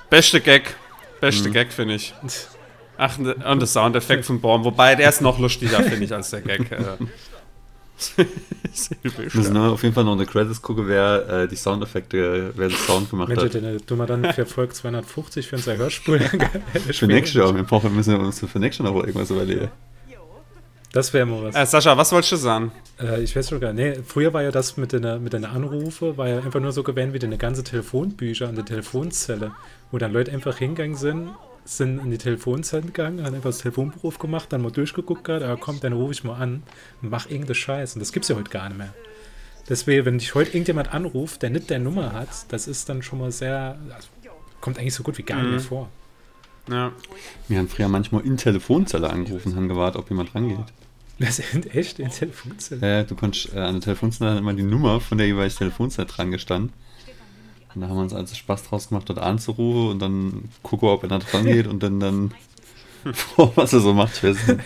Beste 0.10 0.42
Gag. 0.42 0.76
Beste 1.22 1.52
Gag, 1.52 1.72
finde 1.72 1.96
ich. 1.96 2.14
Ach, 2.98 3.18
und 3.18 3.62
das 3.62 3.72
Soundeffekt 3.74 4.26
von 4.26 4.42
Baum. 4.42 4.66
Wobei, 4.66 4.96
der 4.96 5.08
ist 5.10 5.22
noch 5.22 5.40
lustiger, 5.40 5.82
finde 5.84 6.04
ich, 6.04 6.14
als 6.14 6.32
der 6.32 6.42
Gag. 6.42 6.70
Wir 9.02 9.12
müssen 9.34 9.54
nur 9.54 9.72
auf 9.72 9.84
jeden 9.84 9.94
Fall 9.94 10.04
noch 10.04 10.14
in 10.14 10.20
die 10.20 10.26
Credits 10.26 10.62
gucken, 10.62 10.88
wer 10.88 11.28
äh, 11.28 11.48
die 11.48 11.56
Soundeffekte, 11.56 12.54
wer 12.56 12.70
den 12.70 12.78
Sound 12.78 13.10
gemacht 13.10 13.30
Mensch, 13.30 13.42
hat. 13.42 13.54
den 13.54 13.86
tun 13.86 13.98
wir 13.98 14.06
dann 14.06 14.32
für 14.34 14.46
Folge 14.46 14.74
250 14.74 15.48
für 15.48 15.56
unser 15.58 15.78
Hörspiel. 15.78 16.20
Für 16.92 17.08
nächstes 17.08 17.36
Jahr. 17.36 17.54
Wir 17.54 17.64
brauchen, 17.64 17.96
müssen 17.96 18.16
uns 18.16 18.40
für 18.40 18.60
nächstes 18.60 18.86
Jahr 18.86 18.94
noch 18.94 19.02
irgendwas 19.02 19.30
überlegen. 19.32 19.70
Das 20.92 21.14
wäre 21.14 21.26
mal 21.26 21.44
was. 21.44 21.56
Äh, 21.56 21.66
Sascha, 21.66 21.96
was 21.98 22.12
wolltest 22.12 22.32
du 22.32 22.36
sagen? 22.38 22.72
Äh, 23.00 23.22
ich 23.22 23.36
weiß 23.36 23.50
schon 23.50 23.60
gar 23.60 23.74
nicht. 23.74 23.98
Nee, 23.98 24.04
früher 24.04 24.34
war 24.34 24.42
ja 24.42 24.52
das 24.52 24.78
mit 24.78 24.92
den, 24.92 25.24
mit 25.24 25.34
den 25.34 25.46
Anrufe, 25.46 26.18
war 26.18 26.28
ja 26.28 26.38
einfach 26.40 26.60
nur 26.60 26.72
so 26.72 26.84
gewähnt 26.84 27.14
wie 27.14 27.24
eine 27.24 27.38
ganze 27.38 27.64
Telefonbücher 27.64 28.48
an 28.48 28.56
der 28.56 28.66
Telefonzelle, 28.66 29.52
wo 29.92 29.98
dann 29.98 30.12
Leute 30.12 30.32
einfach 30.32 30.58
hingegangen 30.58 30.96
sind, 30.96 31.30
sind 31.77 31.99
in 31.99 32.12
die 32.12 32.17
Telefonzelle 32.17 32.84
gegangen, 32.84 33.23
haben 33.23 33.36
einfach 33.36 33.49
das 33.49 33.60
Telefonbuch 33.60 34.03
aufgemacht, 34.03 34.51
dann 34.51 34.62
mal 34.62 34.71
durchgeguckt 34.71 35.23
gerade, 35.23 35.47
ah, 35.47 35.58
komm, 35.60 35.79
dann 35.79 35.93
rufe 35.93 36.13
ich 36.13 36.23
mal 36.23 36.36
an 36.36 36.63
und 37.01 37.10
mach 37.10 37.27
irgendeine 37.27 37.55
Scheiße. 37.55 37.95
Und 37.95 37.99
das 37.99 38.12
gibt's 38.12 38.27
ja 38.29 38.36
heute 38.36 38.49
gar 38.49 38.69
nicht 38.69 38.77
mehr. 38.77 38.93
Deswegen, 39.67 40.05
wenn 40.05 40.17
dich 40.17 40.34
heute 40.34 40.49
irgendjemand 40.49 40.93
anruft, 40.93 41.43
der 41.43 41.51
nicht 41.51 41.69
der 41.69 41.79
Nummer 41.79 42.13
hat, 42.13 42.29
das 42.49 42.67
ist 42.67 42.89
dann 42.89 43.03
schon 43.03 43.19
mal 43.19 43.32
sehr, 43.32 43.77
also, 43.93 44.08
kommt 44.62 44.79
eigentlich 44.79 44.95
so 44.95 45.03
gut 45.03 45.17
wie 45.17 45.23
gar 45.23 45.41
nicht 45.41 45.51
mehr 45.51 45.60
vor. 45.60 45.89
Ja. 46.69 46.91
Wir 47.47 47.60
haben 47.60 47.67
früher 47.67 47.88
manchmal 47.88 48.25
in 48.25 48.38
Telefonzelle 48.38 49.10
angerufen, 49.10 49.55
haben 49.55 49.69
gewartet, 49.69 50.01
ob 50.01 50.10
jemand 50.10 50.34
rangeht. 50.36 50.58
Das 51.19 51.36
sind 51.38 51.75
echt 51.75 51.99
in 51.99 52.10
Telefonzelle. 52.10 53.01
Äh, 53.01 53.05
du 53.05 53.13
konntest 53.15 53.53
äh, 53.53 53.60
an 53.60 53.73
der 53.73 53.82
Telefonzelle 53.82 54.32
dann 54.32 54.39
immer 54.39 54.53
die 54.53 54.63
Nummer 54.63 55.01
von 55.01 55.17
der 55.17 55.27
jeweiligen 55.27 55.55
Telefonzelle 55.55 56.08
dran 56.08 56.32
gestanden. 56.32 56.73
Und 57.75 57.82
da 57.82 57.88
haben 57.88 57.97
wir 57.97 58.01
uns 58.01 58.13
also 58.13 58.36
Spaß 58.36 58.63
draus 58.63 58.89
gemacht, 58.89 59.10
dort 59.10 59.19
anzurufen 59.19 59.91
und 59.91 59.99
dann 59.99 60.49
gucken, 60.63 60.89
ob 60.89 61.03
einer 61.03 61.19
dran 61.19 61.45
geht 61.45 61.67
und 61.67 61.84
dann, 61.84 61.99
dann 61.99 62.34
boah, 63.36 63.51
was 63.55 63.73
er 63.73 63.79
so 63.79 63.93
macht, 63.93 64.17
ich 64.17 64.23
weiß 64.23 64.47
nicht. 64.47 64.60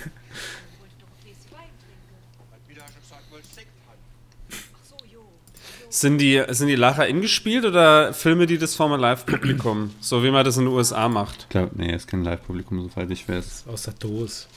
Sind 5.89 6.17
die, 6.17 6.43
sind 6.49 6.69
die 6.69 6.75
Lacher 6.75 7.07
ingespielt 7.07 7.65
oder 7.65 8.13
Filme, 8.13 8.47
die 8.47 8.57
das 8.57 8.73
vor 8.73 8.87
einem 8.87 8.99
Live-Publikum? 8.99 9.91
So 10.01 10.23
wie 10.23 10.31
man 10.31 10.43
das 10.43 10.57
in 10.57 10.65
den 10.65 10.73
USA 10.73 11.07
macht. 11.07 11.43
Ich 11.43 11.49
glaube, 11.49 11.71
nee, 11.75 11.93
ist 11.95 12.07
kein 12.07 12.23
Live-Publikum, 12.23 12.89
soweit 12.89 13.11
ich 13.11 13.29
weiß. 13.29 13.65
Aus 13.67 13.83
der 13.83 13.93
Dose. 13.93 14.47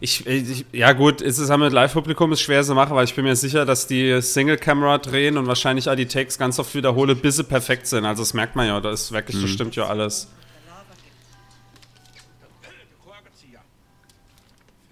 Ich, 0.00 0.26
ich, 0.26 0.64
ja 0.72 0.92
gut, 0.92 1.20
ist 1.20 1.38
es 1.38 1.50
halt 1.50 1.60
mit 1.60 1.72
Live-Publikum 1.72 2.32
ist 2.32 2.40
schwer 2.40 2.62
zu 2.62 2.74
machen, 2.74 2.94
weil 2.94 3.04
ich 3.04 3.14
bin 3.14 3.24
mir 3.24 3.34
sicher, 3.34 3.64
dass 3.64 3.86
die 3.86 4.20
Single-Camera 4.22 4.98
drehen 4.98 5.36
und 5.36 5.46
wahrscheinlich 5.46 5.88
auch 5.90 5.96
die 5.96 6.06
Takes 6.06 6.38
ganz 6.38 6.58
oft 6.58 6.74
wiederhole, 6.74 7.16
bis 7.16 7.36
sie 7.36 7.44
perfekt 7.44 7.86
sind. 7.86 8.04
Also 8.04 8.22
das 8.22 8.32
merkt 8.32 8.54
man 8.54 8.66
ja, 8.66 8.80
das 8.80 9.02
ist 9.02 9.12
wirklich, 9.12 9.40
das 9.40 9.50
stimmt 9.50 9.74
ja 9.74 9.86
alles. 9.86 10.28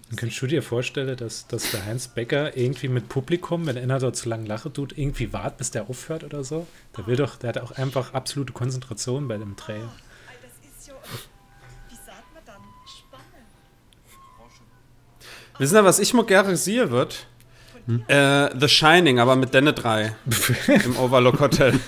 Und 0.09 0.15
Könntest 0.15 0.41
du 0.41 0.47
dir 0.47 0.63
vorstellen, 0.63 1.17
dass, 1.17 1.47
dass 1.47 1.71
der 1.71 1.85
Heinz 1.85 2.07
Becker 2.07 2.55
irgendwie 2.55 2.87
mit 2.87 3.09
Publikum, 3.09 3.65
wenn 3.65 3.77
einer 3.77 3.99
da 3.99 4.13
zu 4.13 4.29
lange 4.29 4.47
Lache 4.47 4.71
tut, 4.71 4.97
irgendwie 4.97 5.33
wart, 5.33 5.57
bis 5.57 5.71
der 5.71 5.89
aufhört 5.89 6.23
oder 6.23 6.45
so? 6.45 6.65
Der 6.97 7.07
will 7.07 7.17
doch, 7.17 7.35
der 7.35 7.49
hat 7.49 7.57
auch 7.57 7.71
einfach 7.71 8.13
absolute 8.13 8.53
Konzentration 8.53 9.27
bei 9.27 9.37
dem 9.37 9.57
Dreh. 9.57 9.81
Wissen 15.59 15.75
Sie, 15.75 15.83
was 15.83 15.99
ich 15.99 16.13
mal 16.13 16.25
gerne 16.25 16.55
sehen 16.55 16.91
wird? 16.91 17.25
Äh, 18.07 18.49
The 18.59 18.67
Shining, 18.67 19.19
aber 19.19 19.35
mit 19.35 19.53
Denne 19.53 19.73
3 19.73 20.13
im 20.85 20.97
Overlook 20.97 21.39
Hotel. 21.39 21.79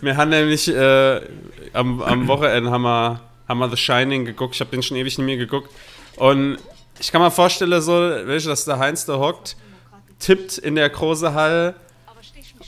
Wir 0.00 0.16
haben 0.16 0.30
nämlich 0.30 0.68
äh, 0.68 1.20
am, 1.72 2.00
am 2.00 2.28
Wochenende 2.28 2.70
haben 2.70 2.82
wir, 2.82 3.20
haben 3.48 3.58
wir 3.58 3.68
The 3.68 3.76
Shining 3.76 4.24
geguckt. 4.24 4.54
Ich 4.54 4.60
habe 4.60 4.70
den 4.70 4.82
schon 4.82 4.96
ewig 4.96 5.18
nicht 5.18 5.26
mehr 5.26 5.36
geguckt. 5.36 5.70
Und 6.16 6.58
ich 6.98 7.10
kann 7.10 7.20
mir 7.20 7.30
vorstellen, 7.30 7.80
so, 7.82 8.08
dass 8.24 8.64
der 8.64 8.78
Heinz 8.78 9.04
da 9.04 9.18
hockt, 9.18 9.56
tippt 10.18 10.56
in 10.58 10.76
der 10.76 10.88
großen 10.88 11.34
Hall 11.34 11.74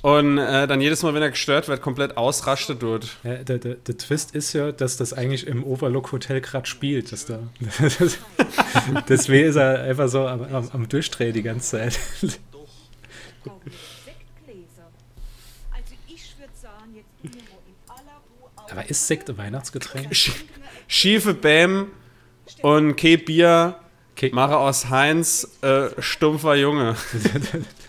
und 0.00 0.38
äh, 0.38 0.66
dann 0.66 0.81
jedes 0.81 1.02
Mal, 1.02 1.12
wenn 1.14 1.22
er 1.22 1.31
gestört 1.31 1.68
wird, 1.68 1.83
komplett 1.83 2.16
ausrastet 2.16 2.81
tut. 2.81 3.16
Ja, 3.22 3.37
der, 3.37 3.59
der, 3.59 3.74
der 3.74 3.96
Twist 3.98 4.35
ist 4.35 4.55
ja, 4.55 4.72
dass 4.72 4.96
das 4.96 5.12
eigentlich 5.12 5.46
im 5.46 5.64
Overlook 5.64 6.12
Hotel 6.12 6.40
gerade 6.40 6.66
spielt. 6.66 7.12
Dass 7.12 7.26
da, 7.26 7.40
deswegen 9.09 9.48
ist 9.48 9.57
er 9.57 9.83
einfach 9.83 10.09
so 10.09 10.26
am, 10.26 10.42
am, 10.42 10.70
am 10.72 10.88
Durchdrehen 10.88 11.35
die 11.35 11.42
ganze 11.42 11.70
Zeit. 11.78 12.00
Aber 18.70 18.88
ist 18.88 19.07
Sekt 19.07 19.28
ein 19.28 19.37
Weihnachtsgetränk? 19.37 20.14
Sch 20.16 20.31
schiefe 20.88 21.35
Bäm 21.35 21.88
und 22.62 22.96
Ke 22.96 23.18
Bier 23.18 23.76
Okay. 24.22 24.31
mache 24.33 24.57
aus 24.57 24.88
Heinz 24.88 25.59
äh, 25.62 25.88
stumpfer 25.98 26.55
Junge. 26.55 26.96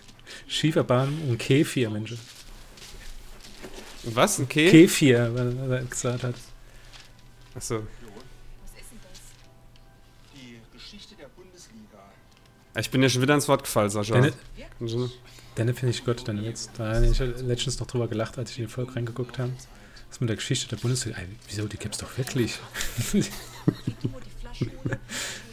Schieferbahn 0.48 1.18
und 1.28 1.38
Kefir, 1.38 1.90
Mensch. 1.90 2.16
Was? 4.04 4.40
Ein 4.40 4.50
Keh? 4.50 4.70
Kefir, 4.70 5.34
weil 5.34 5.72
er 5.72 5.84
gesagt 5.86 6.24
hat. 6.24 6.36
Achso. 7.56 7.76
Was 7.76 8.82
ist 8.82 8.92
denn 8.92 9.00
das? 9.10 9.22
Die 10.34 10.60
Geschichte 10.74 11.16
der 11.16 11.28
Bundesliga. 11.28 12.12
Ich 12.78 12.90
bin 12.90 13.02
ja 13.02 13.10
schon 13.10 13.22
wieder 13.22 13.36
ins 13.36 13.48
Wort 13.48 13.64
gefallen, 13.64 13.90
Sascha. 13.90 14.14
Deine, 14.14 14.34
deine 15.56 15.74
finde 15.74 15.92
ich 15.92 16.04
gut, 16.04 16.28
deine 16.28 16.44
Witz. 16.44 16.70
Da 16.78 16.96
habe 16.96 17.08
ich 17.08 17.20
letztens 17.20 17.80
noch 17.80 17.88
drüber 17.88 18.08
gelacht, 18.08 18.38
als 18.38 18.52
ich 18.52 18.60
in 18.60 18.66
die 18.66 18.72
Folge 18.72 18.96
reingeguckt 18.96 19.40
habe. 19.40 19.54
Das 20.10 20.20
mit 20.20 20.30
der 20.30 20.36
Geschichte 20.36 20.68
der 20.68 20.78
Bundesliga. 20.78 21.18
Ey, 21.18 21.28
wieso, 21.48 21.68
die 21.68 21.78
gibt's 21.78 21.98
doch 22.00 22.18
wirklich. 22.18 22.60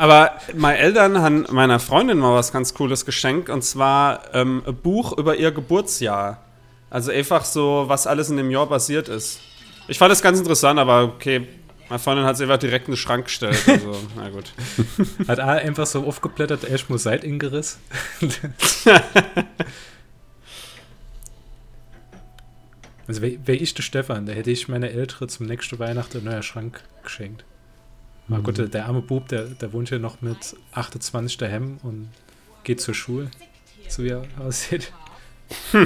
Aber 0.00 0.32
meine 0.56 0.78
Eltern 0.78 1.20
haben 1.20 1.44
meiner 1.50 1.78
Freundin 1.78 2.16
mal 2.20 2.34
was 2.34 2.52
ganz 2.52 2.72
Cooles 2.72 3.04
geschenkt 3.04 3.50
und 3.50 3.60
zwar 3.62 4.34
ähm, 4.34 4.62
ein 4.66 4.74
Buch 4.74 5.18
über 5.18 5.36
ihr 5.36 5.50
Geburtsjahr. 5.50 6.42
Also 6.88 7.10
einfach 7.12 7.44
so, 7.44 7.84
was 7.86 8.06
alles 8.06 8.30
in 8.30 8.38
dem 8.38 8.50
Jahr 8.50 8.66
passiert 8.66 9.10
ist. 9.10 9.40
Ich 9.88 9.98
fand 9.98 10.10
das 10.10 10.22
ganz 10.22 10.38
interessant, 10.38 10.80
aber 10.80 11.04
okay, 11.04 11.46
meine 11.90 11.98
Freundin 11.98 12.24
hat 12.24 12.36
es 12.36 12.40
einfach 12.40 12.56
direkt 12.56 12.88
in 12.88 12.92
den 12.92 12.96
Schrank 12.96 13.26
gestellt. 13.26 13.62
Also, 13.66 13.94
na 14.16 14.30
gut. 14.30 14.54
Hat 15.28 15.38
A 15.38 15.48
einfach 15.56 15.84
so 15.84 16.02
aufgeblättert, 16.02 16.64
erst 16.64 16.88
mal 16.88 16.98
Seit 16.98 17.22
ingeriss. 17.22 17.78
also 23.06 23.20
wäre 23.20 23.36
wär 23.44 23.60
ich 23.60 23.74
der 23.74 23.82
Stefan, 23.82 24.24
da 24.24 24.32
hätte 24.32 24.50
ich 24.50 24.66
meine 24.66 24.88
Ältere 24.88 25.26
zum 25.26 25.44
nächsten 25.44 25.78
Weihnachten 25.78 26.16
einen 26.16 26.26
neuen 26.26 26.42
Schrank 26.42 26.80
geschenkt. 27.02 27.44
Aber 28.30 28.42
gut, 28.42 28.58
der, 28.58 28.68
der 28.68 28.86
arme 28.86 29.02
Bub, 29.02 29.28
der, 29.28 29.46
der 29.46 29.72
wohnt 29.72 29.88
hier 29.88 29.98
noch 29.98 30.22
mit 30.22 30.56
28 30.72 31.36
daheim 31.38 31.78
und 31.82 32.08
geht 32.64 32.80
zur 32.80 32.94
Schule, 32.94 33.30
so 33.88 34.04
wie 34.04 34.10
er 34.10 34.24
aussieht. 34.38 34.92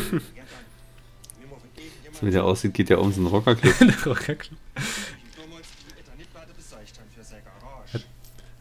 So 2.12 2.28
wie 2.28 2.30
der 2.30 2.44
aussieht, 2.44 2.74
geht 2.74 2.90
ja 2.90 2.98
um 2.98 3.12
so 3.12 3.18
einen 3.18 3.26
Rockerclub. 3.26 3.76
Der 3.80 4.04
Rockerclub 4.04 4.56
Garage. 7.94 8.04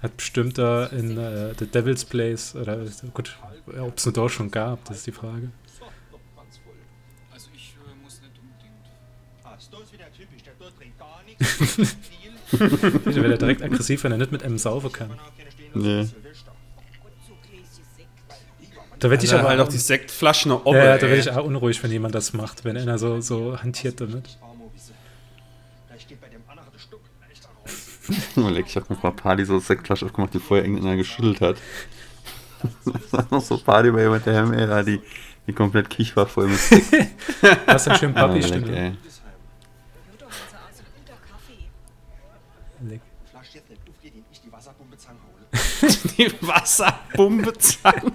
Hat 0.02 0.18
bestimmt 0.18 0.58
da 0.58 0.88
in 0.88 1.18
äh, 1.18 1.54
The 1.58 1.66
Devil's 1.66 2.06
Place, 2.06 2.56
oder 2.56 2.86
gut, 3.14 3.38
ob 3.80 3.98
es 3.98 4.06
nur 4.06 4.14
da 4.14 4.30
schon 4.30 4.52
gab, 4.52 4.84
das 4.86 4.98
ist 4.98 5.08
die 5.08 5.12
Frage. 5.12 5.52
Ganz 6.36 6.58
voll. 6.58 6.74
Also 7.32 7.50
ich 7.56 7.76
äh, 7.76 8.04
muss 8.04 8.22
nicht 8.22 8.38
unbedingt. 8.40 8.74
Ah, 9.44 9.56
ist 9.56 9.72
das 9.72 9.94
wieder 9.94 10.12
typisch. 10.12 10.44
Der 10.44 10.54
dort 10.60 10.78
trinkt 10.78 11.00
gar 11.00 11.22
nichts. 11.26 11.96
wäre 13.06 13.30
der 13.30 13.38
direkt 13.38 13.62
aggressiv, 13.62 14.04
wenn 14.04 14.12
er 14.12 14.18
nicht 14.18 14.32
mit 14.32 14.44
einem 14.44 14.58
saufen 14.58 14.92
kann. 14.92 15.10
Nee. 15.74 16.08
Da 19.00 19.10
werde 19.10 19.26
ich 19.26 19.32
Ich 19.32 19.38
aber 19.38 19.50
halt 19.50 19.60
auch 19.60 19.68
die 19.68 19.78
Sektflaschen 19.78 20.50
noch 20.50 20.62
ja, 20.62 20.66
oben. 20.66 20.78
ja, 20.78 20.98
da 20.98 21.08
werde 21.08 21.18
ich 21.20 21.30
auch 21.30 21.44
unruhig, 21.44 21.84
wenn 21.84 21.92
jemand 21.92 22.16
das 22.16 22.34
macht, 22.34 22.64
wenn 22.64 22.78
einer 22.78 22.98
so, 22.98 23.20
so 23.22 23.58
hantiert 23.62 24.00
damit. 24.00 24.38
Ich 28.66 28.76
hab 28.76 28.90
noch 28.90 29.02
mal 29.02 29.12
Party 29.12 29.46
so 29.46 29.54
eine 29.54 29.62
Sektflasche 29.62 30.06
aufgemacht, 30.06 30.34
die 30.34 30.40
vorher 30.40 30.66
irgendeiner 30.66 30.98
geschüttelt 30.98 31.40
hat. 31.40 31.58
Das 32.86 33.14
war 33.14 33.28
noch 33.32 33.42
so 33.42 33.58
Party 33.58 33.92
bei 33.92 34.02
jemand 34.04 34.26
der 34.26 34.36
Hemmera, 34.36 34.84
die, 34.84 35.00
die 35.48 35.54
komplett 35.54 35.90
Kich 35.90 36.16
war 36.16 36.28
voll 36.28 36.48
mit 36.48 36.58
Sekt. 36.60 36.94
Hast 37.68 37.86
du 37.88 37.92
einen 37.92 38.00
schönen 38.00 38.18
Ah, 38.18 38.28
Papi-Stimme? 38.28 38.98
Leck. 42.82 43.02
Flasch 43.32 43.48
jetzt 43.56 43.70
nicht 43.70 43.82
aufgeht, 43.90 44.14
den 44.16 44.24
ich 44.32 44.42
die 44.42 44.52
Wasserbombe 44.52 44.98
Zang 44.98 45.16
hole. 45.24 45.92
die 46.18 46.32
Wasserbombe 46.48 47.54
Zang. 47.58 48.12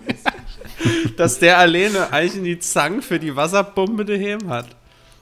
Dass 1.17 1.39
der 1.39 1.59
alleine 1.59 2.13
eigentlich 2.13 2.37
in 2.37 2.45
die 2.45 2.59
Zang 2.59 3.03
für 3.03 3.19
die 3.19 3.35
Wasserbombe 3.35 4.05
daheim 4.05 4.49
hat. 4.49 4.67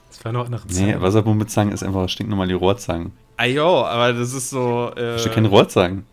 Das 0.09 0.23
war 0.23 0.31
noch 0.31 0.49
nach 0.49 0.65
Nee, 0.69 0.95
Wasserbombezangen 0.99 1.73
ist 1.73 1.83
einfach 1.83 2.07
stinknormal 2.09 2.47
die 2.47 2.53
Rohrzangen. 2.53 3.11
Ah 3.37 3.45
jo, 3.45 3.83
aber 3.85 4.13
das 4.13 4.33
ist 4.33 4.49
so. 4.49 4.91
Äh, 4.95 5.13
Hast 5.13 5.25
du 5.25 5.29
keine 5.29 5.47
Rohrzangen? 5.47 6.05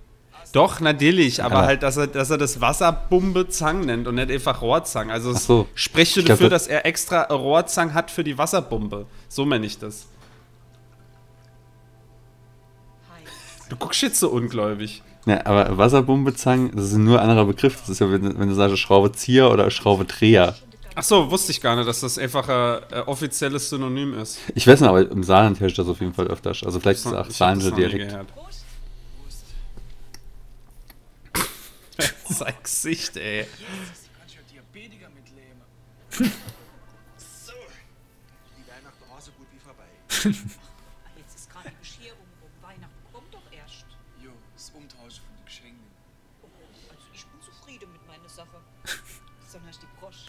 Doch, 0.53 0.79
natürlich, 0.81 1.43
aber 1.43 1.57
Aber- 1.57 1.67
halt, 1.67 1.83
dass 1.83 1.97
er, 1.97 2.07
dass 2.07 2.31
er 2.31 2.39
das 2.39 2.61
Wasserbombe 2.61 3.49
Zang 3.49 3.81
nennt 3.87 4.07
und 4.07 4.15
nicht 4.17 4.31
einfach 4.31 4.63
Rohrzang. 4.63 5.11
Also 5.11 5.33
so. 5.33 5.67
spricht 5.75 6.15
glaub, 6.15 6.27
dafür, 6.27 6.49
das- 6.49 6.65
dass 6.65 6.69
er 6.69 6.87
extra 6.87 7.23
Rohrzang 7.25 7.93
hat 7.95 8.11
für 8.11 8.23
die 8.23 8.39
Wasserbombe. 8.39 9.07
So 9.29 9.45
meine 9.47 9.67
ich 9.67 9.79
das. 9.79 10.07
Du 13.69 13.77
guckst 13.77 14.03
jetzt 14.03 14.21
so 14.21 14.29
ungläubig. 14.31 15.03
Ja, 15.27 15.45
aber 15.47 15.77
Wasserbombezangen, 15.79 16.73
das 16.75 16.87
ist 16.87 16.97
nur 16.97 17.21
ein 17.21 17.31
anderer 17.31 17.47
Begriff. 17.47 17.81
Das 17.81 17.89
ist 17.89 18.01
ja, 18.01 18.11
wenn, 18.11 18.39
wenn 18.39 18.49
du 18.49 18.55
sagst 18.55 18.79
Schraubezieher 18.79 19.51
oder 19.51 19.71
Schraubedreher. 19.71 20.55
Ach 20.97 21.03
so, 21.03 21.31
wusste 21.31 21.51
ich 21.51 21.61
gar 21.61 21.75
nicht, 21.75 21.89
dass 21.89 22.01
das 22.01 22.19
einfach 22.19 22.49
ein, 22.49 22.85
ein 22.93 23.03
offizielles 23.05 23.69
Synonym 23.69 24.19
ist. 24.19 24.39
Ich 24.55 24.67
weiß 24.67 24.81
nicht, 24.81 24.89
aber 24.89 25.11
im 25.11 25.25
Saarland 25.25 25.59
herrscht 25.61 25.79
das 25.79 25.89
auf 25.89 26.01
jeden 26.01 26.15
Fall 26.15 26.29
öfters. 26.29 26.63
Also 26.63 26.79
vielleicht 26.79 27.01
ist 27.01 27.07
es 27.07 27.13
auch 27.13 27.29
Saarländischer. 27.31 28.25
Prost. 28.25 28.65
Sein 32.29 32.55
Gesicht, 32.63 33.17
ey. 33.17 33.47
So. 36.11 37.53
Die 38.57 38.71
Weihnachten 38.71 39.11
war 39.11 39.21
so 39.21 39.31
gut 39.33 39.47
wie 39.53 39.59
vorbei. 39.59 40.45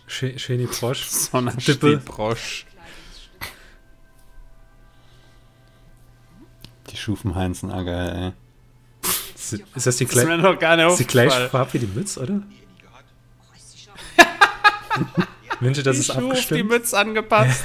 Sch- 0.07 0.37
Schöne 0.39 0.67
Dippe. 0.67 1.97
Brosch. 1.97 2.65
Kleidungsstück. 2.71 3.51
Die 6.91 6.97
Schufenheinzen, 6.97 7.71
ah 7.71 7.83
geil, 7.83 8.33
ey. 9.03 9.09
Ist, 9.35 9.53
ist 9.75 9.85
das 9.87 9.97
die, 9.97 10.05
Das 10.05 10.15
ist 10.15 10.23
mir 10.25 10.37
gleich, 10.37 10.41
noch 10.53 10.59
gar 10.59 10.75
nicht 10.75 10.87
ist 10.87 10.99
die 10.99 11.05
gleiche 11.07 11.27
aufgefallen. 11.29 11.49
Farbe 11.51 11.73
wie 11.73 11.79
die 11.79 11.87
Mütze, 11.87 12.19
oder? 12.21 12.41
Oh. 14.17 15.21
Mensch, 15.59 15.81
das 15.83 15.95
Die 15.95 15.99
ist 16.01 16.05
Schuhe 16.07 16.15
auf 16.15 16.21
die 16.23 16.29
abgestimmt. 16.31 16.69
Mütze 16.69 16.97
angepasst. 16.97 17.63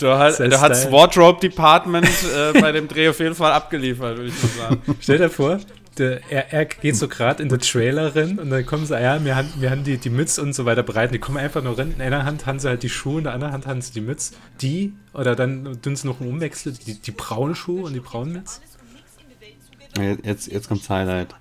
du, 0.00 0.08
halt, 0.08 0.36
Sehr 0.36 0.48
du 0.48 0.60
hast. 0.60 0.90
Wardrobe 0.90 1.40
Department 1.40 2.06
äh, 2.34 2.58
bei 2.60 2.72
dem 2.72 2.88
Dreh 2.88 3.08
auf 3.10 3.18
jeden 3.20 3.34
Fall 3.34 3.52
abgeliefert, 3.52 4.16
würde 4.16 4.30
ich 4.30 4.42
mal 4.42 4.50
sagen. 4.68 4.96
Stell 5.00 5.18
dir 5.18 5.30
vor, 5.30 5.60
der, 5.98 6.30
er, 6.30 6.52
er 6.52 6.64
geht 6.64 6.96
so 6.96 7.08
gerade 7.08 7.42
in 7.42 7.48
der 7.48 7.58
Trailer 7.58 8.14
rein 8.16 8.38
und 8.38 8.50
dann 8.50 8.64
kommen 8.66 8.86
sie, 8.86 9.00
ja, 9.00 9.22
wir 9.24 9.36
haben, 9.36 9.48
wir 9.58 9.70
haben 9.70 9.84
die, 9.84 9.98
die 9.98 10.10
Mütze 10.10 10.42
und 10.42 10.52
so 10.54 10.64
weiter 10.64 10.82
bereit. 10.82 11.10
Und 11.10 11.14
die 11.14 11.18
kommen 11.18 11.38
einfach 11.38 11.62
nur 11.62 11.78
rein. 11.78 11.92
In 11.92 12.00
einer 12.02 12.24
Hand 12.24 12.46
haben 12.46 12.58
sie 12.58 12.68
halt 12.68 12.82
die 12.82 12.88
Schuhe, 12.88 13.18
in 13.18 13.24
der 13.24 13.34
anderen 13.34 13.52
Hand 13.52 13.66
haben 13.66 13.82
sie 13.82 13.92
die 13.92 14.00
Mütze. 14.00 14.34
Die, 14.60 14.94
oder 15.12 15.36
dann 15.36 15.80
tun 15.82 15.96
sie 15.96 16.06
noch 16.06 16.20
einen 16.20 16.30
Umwechsel, 16.30 16.72
die, 16.72 16.94
die 16.94 17.10
braunen 17.10 17.54
Schuhe 17.54 17.82
und 17.84 17.92
die 17.92 18.00
braunen 18.00 18.32
Mütze. 18.34 18.60
Alles 18.60 18.76
und 18.80 18.94
nichts 18.94 19.16
in 19.22 19.28
der 19.28 19.40
Welt 19.40 19.56
zugewinnen. 19.64 20.08
Ja, 20.08 20.14
jetzt- 20.14 20.26
jetzt- 20.26 20.46
jetzt 20.52 20.68
kommt's 20.68 20.88
Highlight. 20.90 21.34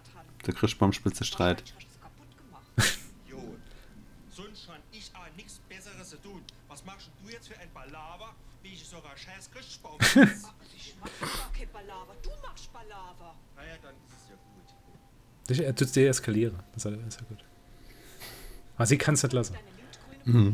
Der 0.46 0.54
Christbaumspitze-Streit. 0.54 1.64
Hast 2.78 2.90
er 15.60 15.76
tut 15.76 15.96
deeskalieren. 15.96 16.56
Das 16.74 16.86
ist 16.86 16.92
ja- 16.92 17.26
gut. 17.28 17.44
Aber 18.78 18.86
sie 18.86 18.98
kann 18.98 19.14
es 19.16 19.24
nicht 19.24 19.34
lassen. 19.34 19.56
Mir 20.26 20.54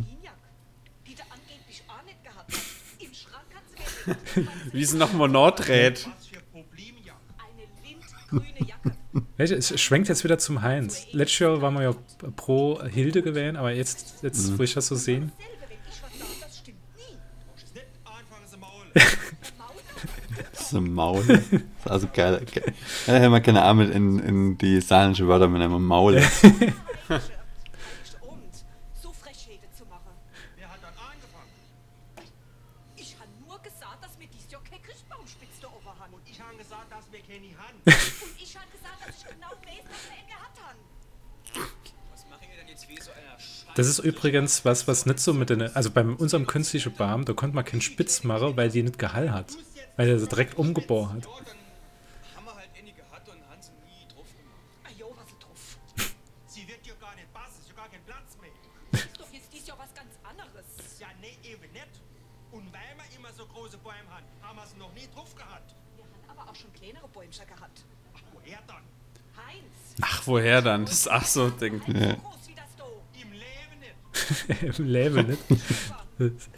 Wie 4.72 4.86
sie 4.86 4.98
nochmal 4.98 5.28
Nordrät. 5.30 6.08
Was 6.18 6.28
für 6.28 6.40
Problemjacke. 6.52 7.20
eine 7.38 7.64
lindgrüne 8.40 8.68
Jacke. 8.68 8.92
Welche? 9.36 9.56
Es 9.56 9.80
schwenkt 9.82 10.08
jetzt 10.10 10.24
wieder 10.24 10.38
zum 10.38 10.62
Heinz. 10.62 11.08
Letztes 11.12 11.40
Jahr 11.40 11.62
waren 11.62 11.74
wir 11.76 11.82
ja 11.84 11.94
pro 12.36 12.82
Hilde 12.84 13.22
gewesen, 13.22 13.56
aber 13.58 13.72
jetzt, 13.74 14.24
jetzt 14.24 14.58
wo 14.58 14.64
ich 14.64 14.74
das 14.74 14.88
so 14.88 14.96
sehen. 14.96 15.32
Selber, 15.38 15.54
wenn 15.70 15.78
ich 15.78 16.02
was 16.04 16.20
sage, 16.20 16.32
das 16.42 16.58
stimmt 16.60 16.78
nie. 16.96 17.18
Das 17.56 17.64
ist 17.64 17.74
nicht 17.76 17.86
einfach 18.06 18.38
so 18.50 18.58
Maul. 18.58 18.86
Ist 20.68 20.74
ein 20.74 20.94
Maul. 20.94 21.24
Das 21.26 21.40
ist 21.40 21.64
also 21.86 22.08
geil. 22.14 22.46
Ja, 23.08 23.14
hätte 23.14 23.30
man 23.30 23.42
keine 23.42 23.62
Arme 23.62 23.86
in, 23.86 24.20
in 24.20 24.58
die 24.58 24.82
saarländische 24.82 25.26
Wörter 25.28 25.48
mit 25.48 25.62
einem 25.62 25.82
Maul. 25.86 26.20
Hat 26.20 26.32
da 42.26 42.28
Scheiße? 42.84 43.72
Das 43.76 43.88
ist 43.88 44.00
übrigens 44.00 44.66
was, 44.66 44.88
was 44.88 45.06
nicht 45.06 45.20
so 45.20 45.34
mit 45.34 45.50
den. 45.52 45.62
Also 45.62 45.92
bei 45.92 46.04
unserem 46.04 46.48
künstlichen 46.48 46.94
Barm, 46.94 47.26
da 47.26 47.34
konnte 47.34 47.56
man 47.56 47.64
keinen 47.64 47.82
Spitz 47.82 48.24
machen, 48.24 48.58
weil 48.58 48.70
die 48.70 48.82
nicht 48.82 48.98
Gehall 48.98 49.32
hat. 49.32 49.56
Weil 49.98 50.10
er 50.10 50.20
so 50.20 50.26
direkt 50.28 50.58
umgeboren 50.58 51.18
hat. 51.18 51.26
Ja, 51.26 51.32
dann 51.44 51.58
haben 52.36 52.46
wir 52.46 52.80
eine 52.80 52.94
gehabt 52.94 53.28
und 53.30 53.50
haben 53.50 53.62
sie 53.62 53.72
nie 53.86 54.08
drauf 54.08 54.28
gemacht. 54.32 54.96
Jo, 54.98 55.14
was 55.18 55.28
ist 55.28 55.44
drauf. 55.44 55.78
Sie 56.48 56.68
wird 56.68 56.86
ja 56.86 56.94
gar 57.02 57.16
nicht 57.16 57.34
passen, 57.34 57.60
ist 57.60 57.70
ja 57.70 57.76
gar 57.76 57.90
kein 57.90 58.04
Platz 58.06 58.38
mehr. 58.40 58.52
Das 58.92 59.02
ist 59.02 59.20
doch 59.20 59.32
jetzt 59.34 59.52
dies 59.52 59.68
Jahr 59.68 59.78
was 59.80 59.94
ganz 59.94 60.14
anderes. 60.24 60.66
Ja, 61.00 61.08
nee, 61.20 61.38
eben 61.44 61.72
nicht. 61.74 62.02
Und 62.52 62.72
weil 62.72 62.96
wir 62.96 63.18
immer 63.18 63.34
so 63.34 63.46
große 63.46 63.78
Bäume 63.80 64.10
haben, 64.10 64.26
haben 64.42 64.56
wir 64.58 64.66
sie 64.66 64.78
noch 64.78 64.94
nie 64.94 65.08
drauf 65.14 65.36
gehabt. 65.36 65.76
Wir 65.98 66.06
haben 66.06 66.40
aber 66.40 66.50
auch 66.50 66.56
schon 66.56 66.72
kleinere 66.74 67.08
Bäumchen 67.10 67.46
gehabt. 67.48 67.84
Ach, 68.16 68.22
woher 68.34 68.60
dann? 68.68 68.84
Heinz, 69.36 69.96
Ach, 70.02 70.22
woher 70.26 70.62
dann? 70.62 70.86
Das 70.86 70.94
ist 70.94 71.08
ach 71.10 71.26
so 71.26 71.50
Ding. 71.50 71.80
do. 71.80 71.86
Im 73.22 73.32
Leben 73.32 73.80
nicht. 73.80 74.80
Im 74.80 74.86
Leben, 74.86 75.28
nicht? 75.28 76.50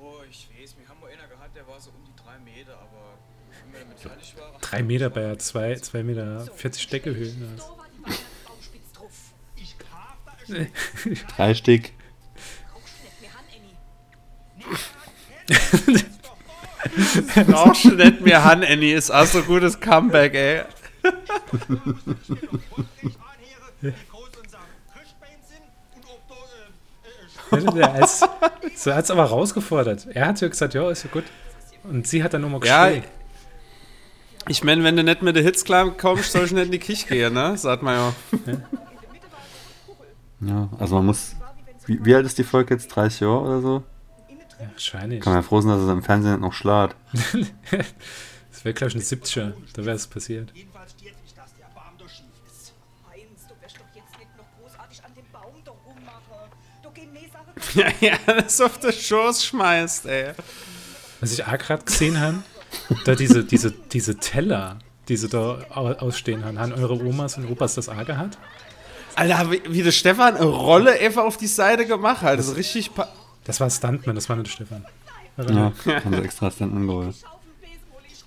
Oh, 0.00 0.20
ich 0.28 0.48
weiß, 0.50 0.76
wir 0.78 0.88
haben 0.88 1.00
mal 1.00 1.10
einer 1.10 1.26
gehabt, 1.28 1.56
der 1.56 1.66
war 1.66 1.80
so 1.80 1.90
um 1.90 2.04
die 2.04 2.14
drei 2.22 2.38
Meter, 2.40 2.74
aber 2.78 3.18
wenn 3.64 3.72
wir 3.72 3.80
damit 3.80 4.00
fertig 4.00 4.36
waren. 4.36 4.55
Drei 4.70 4.82
Meter 4.82 5.10
bei 5.10 5.22
ja 5.22 5.38
zwei, 5.38 5.76
zwei 5.76 6.02
Meter 6.02 6.46
40 6.56 6.88
Deckelhöhe. 6.88 7.28
Da 7.28 7.62
war 7.62 7.86
die 7.86 8.04
Weihnachtsbaumspitz 8.04 8.92
drauf. 8.92 9.10
Ich 9.56 9.76
kauf 9.78 10.16
da 10.24 10.32
ein 10.32 10.70
Stück. 10.98 11.28
Drei 11.36 11.54
Stück. 11.54 11.90
Nicht 17.96 18.20
mehr 18.22 18.44
Han, 18.44 18.64
Annie. 18.64 18.94
Ist. 18.94 19.10
Auch 19.10 19.26
so 19.26 19.38
ein 19.38 19.46
gutes 19.46 19.78
Comeback, 19.80 20.34
ey. 20.34 20.62
So 28.74 28.94
hat 28.94 29.04
es 29.04 29.10
aber 29.10 29.24
rausgefordert. 29.24 30.08
Er 30.12 30.26
hat 30.26 30.40
ja 30.40 30.48
gesagt, 30.48 30.74
ja, 30.74 30.90
ist 30.90 31.04
ja 31.04 31.10
gut. 31.12 31.24
Und 31.84 32.06
sie 32.06 32.24
hat 32.24 32.34
dann 32.34 32.40
nur 32.40 32.50
mal 32.50 32.64
Ja. 32.64 32.90
Ich 34.48 34.64
meine, 34.64 34.84
wenn 34.84 34.96
du 34.96 35.02
nicht 35.02 35.22
mit 35.22 35.36
den 35.36 35.44
Hits 35.44 35.64
klar 35.64 35.90
kommst, 35.90 36.32
soll 36.32 36.44
ich 36.44 36.52
nicht 36.52 36.66
in 36.66 36.72
die 36.72 36.78
Küche 36.78 37.06
gehen, 37.06 37.34
ne? 37.34 37.56
Sagt 37.56 37.82
man 37.82 37.94
ja. 37.94 38.14
Der. 38.46 38.62
Ja, 40.40 40.68
also 40.78 40.96
man 40.96 41.06
muss. 41.06 41.34
Wie 41.86 42.04
Wie, 42.04 42.14
alt 42.14 42.26
ist 42.26 42.38
die 42.38 42.44
Folge 42.44 42.74
jetzt? 42.74 42.88
30 42.88 43.20
Jahre 43.20 43.40
oder 43.40 43.60
so? 43.60 43.82
Ja, 44.28 44.66
wahrscheinlich. 44.72 45.20
Kann 45.20 45.32
man 45.32 45.42
ja 45.42 45.48
froh 45.48 45.60
sein, 45.60 45.70
dass 45.70 45.82
es 45.82 45.88
im 45.88 46.02
Fernsehen 46.02 46.40
noch 46.40 46.52
schlagt. 46.52 46.96
Das 48.50 48.64
wäre, 48.64 48.72
glaube 48.72 48.88
ich, 48.88 48.96
ein 48.96 49.20
70er. 49.20 49.52
Da 49.74 49.84
wäre 49.84 49.96
es 49.96 50.06
passiert. 50.06 50.50
der 56.96 57.04
nicht 57.04 57.34
Ja, 57.74 57.92
ja, 58.00 58.16
das 58.26 58.60
auf 58.62 58.78
den 58.80 58.92
Schoß 58.92 59.44
schmeißt, 59.44 60.06
ey. 60.06 60.32
Was 61.20 61.32
ich 61.32 61.44
auch 61.44 61.58
gerade 61.58 61.84
gesehen 61.84 62.18
habe, 62.18 62.42
da 63.04 63.14
diese, 63.14 63.44
diese, 63.44 63.70
diese 63.70 64.16
Teller, 64.18 64.78
die 65.08 65.16
sie 65.16 65.28
da 65.28 65.58
au- 65.70 65.92
ausstehen 65.94 66.44
haben, 66.44 66.58
haben 66.58 66.72
eure 66.72 66.94
Omas 67.04 67.36
und 67.36 67.50
Opas 67.50 67.74
das 67.76 67.88
auch 67.88 68.04
gehabt? 68.04 68.38
Alter, 69.14 69.50
wie, 69.50 69.82
der 69.82 69.92
Stefan 69.92 70.36
eine 70.36 70.44
Rolle 70.44 70.92
einfach 71.00 71.24
auf 71.24 71.36
die 71.36 71.46
Seite 71.46 71.86
gemacht 71.86 72.22
hat. 72.22 72.38
Das 72.38 72.48
ist 72.48 72.56
richtig. 72.56 72.94
pa- 72.94 73.08
Das 73.44 73.60
war 73.60 73.70
Stuntman, 73.70 74.14
das 74.14 74.28
war 74.28 74.36
nicht 74.36 74.50
Stefan. 74.52 74.84
Ja, 75.38 75.72
haben 75.86 76.14
sie 76.14 76.22
extra 76.22 76.50
Stand 76.50 76.74
geholt. 76.86 77.08
auf 77.08 77.14
dem 77.14 77.60
Besen, 77.60 77.80
hol 77.92 78.00
ich 78.06 78.18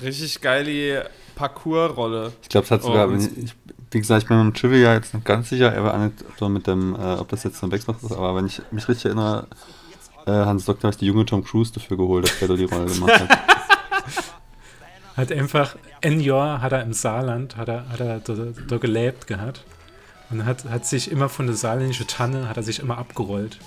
100.000 0.00 0.04
Richtig 0.04 0.40
geile 0.40 1.10
Parcours-Rolle. 1.36 2.32
Ich 2.42 2.48
glaube, 2.48 2.64
es 2.64 2.70
hat 2.70 2.82
sogar, 2.82 3.08
Oh, 3.08 3.10
wenn 3.12 3.20
ich, 3.20 3.44
ich, 3.44 3.54
wie 3.90 3.98
gesagt, 4.00 4.22
ich 4.22 4.28
bin 4.28 4.38
mit 4.44 4.54
dem 4.54 4.54
Trivia 4.60 4.78
ja 4.78 4.94
jetzt 4.94 5.14
nicht 5.14 5.24
ganz 5.24 5.48
sicher, 5.48 5.72
er 5.72 5.84
war 5.84 5.96
nicht 5.98 6.24
so 6.38 6.48
mit 6.48 6.66
dem, 6.66 6.94
äh, 6.94 7.14
ob 7.14 7.28
das 7.28 7.44
jetzt 7.44 7.62
ein 7.62 7.70
Backsmacht 7.70 8.02
ist, 8.02 8.12
aber 8.12 8.34
wenn 8.36 8.46
ich 8.46 8.60
mich 8.72 8.88
richtig 8.88 9.06
erinnere, 9.06 9.46
äh, 10.26 10.30
Hans 10.30 10.64
Doktor 10.64 10.88
hat 10.88 11.00
die 11.00 11.06
junge 11.06 11.24
Tom 11.26 11.44
Cruise 11.44 11.72
dafür 11.72 11.96
geholt, 11.96 12.24
dass 12.26 12.38
der 12.38 12.48
da 12.48 12.54
die 12.56 12.64
Rolle 12.64 12.86
gemacht 12.86 13.20
hat. 13.20 13.38
Hat 15.16 15.30
einfach, 15.30 15.76
ein 16.02 16.18
Jahr 16.18 16.60
hat 16.60 16.72
er 16.72 16.82
im 16.82 16.92
Saarland, 16.92 17.56
hat 17.56 17.68
er, 17.68 17.88
hat 17.88 18.00
er 18.00 18.18
da, 18.18 18.34
da 18.66 18.78
gelebt 18.78 19.28
gehabt. 19.28 19.62
Und 20.30 20.44
hat, 20.44 20.64
hat 20.64 20.86
sich 20.86 21.08
immer 21.08 21.28
von 21.28 21.46
der 21.46 21.54
saarländischen 21.54 22.08
Tanne, 22.08 22.48
hat 22.48 22.56
er 22.56 22.64
sich 22.64 22.80
immer 22.80 22.98
abgerollt. 22.98 23.60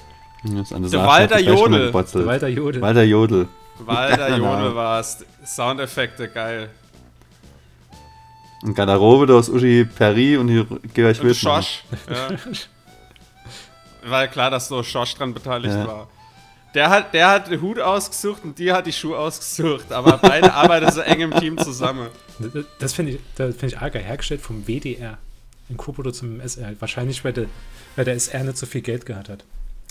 Das 0.44 0.72
ist 0.72 0.94
Der 0.94 1.06
Walter 1.08 1.40
Jodel. 1.40 1.92
Der 1.94 2.26
Walter 2.26 2.48
Jodel. 2.50 2.82
Walter 2.82 3.04
Jodel. 3.04 3.48
Walter 3.80 4.30
genau. 4.30 4.76
war's. 4.76 5.24
Soundeffekte, 5.46 6.28
geil. 6.28 6.70
Und 8.64 8.76
Garderobe, 8.76 9.26
da 9.26 9.40
ist 9.40 9.48
Uschi 9.50 9.86
Perry 9.86 10.36
und 10.36 10.48
die 10.48 10.66
Georg 10.94 11.24
Wildmann. 11.24 11.34
Schosch. 11.64 11.84
Ja. 12.10 12.30
War 14.10 14.22
ja 14.24 14.28
klar, 14.28 14.50
dass 14.52 14.68
so 14.68 14.84
Schosch 14.84 15.16
dran 15.16 15.34
beteiligt 15.34 15.74
Ja. 15.74 15.88
war. 15.88 16.08
Der 16.74 16.90
hat, 16.90 17.14
der 17.14 17.30
hat 17.30 17.50
den 17.50 17.62
Hut 17.62 17.80
ausgesucht 17.80 18.44
und 18.44 18.60
die 18.60 18.72
hat 18.72 18.86
die 18.86 18.94
Schuhe 18.94 19.18
ausgesucht. 19.18 19.92
Aber 19.92 20.18
beide 20.18 20.54
arbeiten 20.54 20.92
so 20.92 21.02
eng 21.02 21.22
im 21.22 21.32
Team 21.32 21.58
zusammen. 21.58 22.10
Das- 22.40 22.66
Das 22.80 22.94
finde 22.94 23.14
ich, 23.14 23.20
das 23.36 23.56
find 23.56 23.72
ich 23.74 23.80
arg. 23.80 23.96
Hergestellt 23.96 24.42
vom 24.42 24.66
WDR. 24.68 25.18
In 25.70 25.78
Kobodo 25.78 26.12
zum 26.12 26.40
SR. 26.40 26.76
Wahrscheinlich, 26.80 27.24
weil 27.26 27.34
der, 27.34 27.46
weil 27.96 28.06
der 28.06 28.14
SR 28.16 28.44
nicht 28.44 28.58
so 28.58 28.66
viel 28.66 28.82
Geld 28.82 29.06
gehabt 29.06 29.30
hat. 29.30 29.44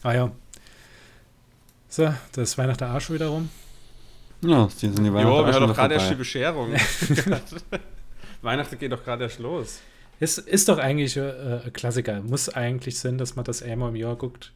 Ah 0.02 0.12
ja. 0.14 0.30
So, 1.88 2.04
das 2.32 2.50
ist 2.50 2.58
Weihnachten 2.58 3.00
schon 3.00 3.14
wieder 3.16 3.28
rum. 3.28 3.48
Ja, 4.42 4.66
die 4.66 4.78
sind 4.78 4.98
die 4.98 5.04
Jo, 5.06 5.14
Weihnachten 5.14 5.28
wir 5.46 5.48
auch 5.50 5.54
haben 5.54 5.66
doch 5.68 5.74
gerade 5.76 5.94
erst 5.94 6.10
die. 6.10 6.14
Bescherung. 6.14 6.74
Weihnachten 8.42 8.78
geht 8.78 8.92
doch 8.92 9.02
gerade 9.04 9.24
erst 9.24 9.38
los. 9.38 9.80
Ist, 10.20 10.38
ist 10.38 10.68
doch 10.68 10.78
eigentlich 10.78 11.16
äh, 11.16 11.60
ein 11.64 11.72
Klassiker. 11.72 12.20
Muss 12.22 12.48
eigentlich 12.48 12.98
sein, 12.98 13.18
dass 13.18 13.36
man 13.36 13.44
das 13.44 13.62
einmal 13.62 13.90
im 13.90 13.96
Jahr 13.96 14.16
guckt. 14.16 14.52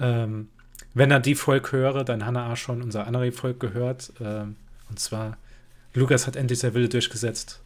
Ähm, 0.00 0.48
wenn 0.94 1.10
er 1.10 1.20
die 1.20 1.34
Folge 1.34 1.72
höre, 1.72 2.04
dann 2.04 2.26
hat 2.26 2.34
er 2.34 2.52
auch 2.52 2.56
schon 2.56 2.82
unsere 2.82 3.04
andere 3.04 3.32
Folge 3.32 3.58
gehört. 3.58 4.12
Ähm, 4.20 4.56
und 4.90 4.98
zwar, 4.98 5.36
Lukas 5.94 6.26
hat 6.26 6.36
endlich 6.36 6.58
sein 6.58 6.74
Wille 6.74 6.88
durchgesetzt. 6.88 7.60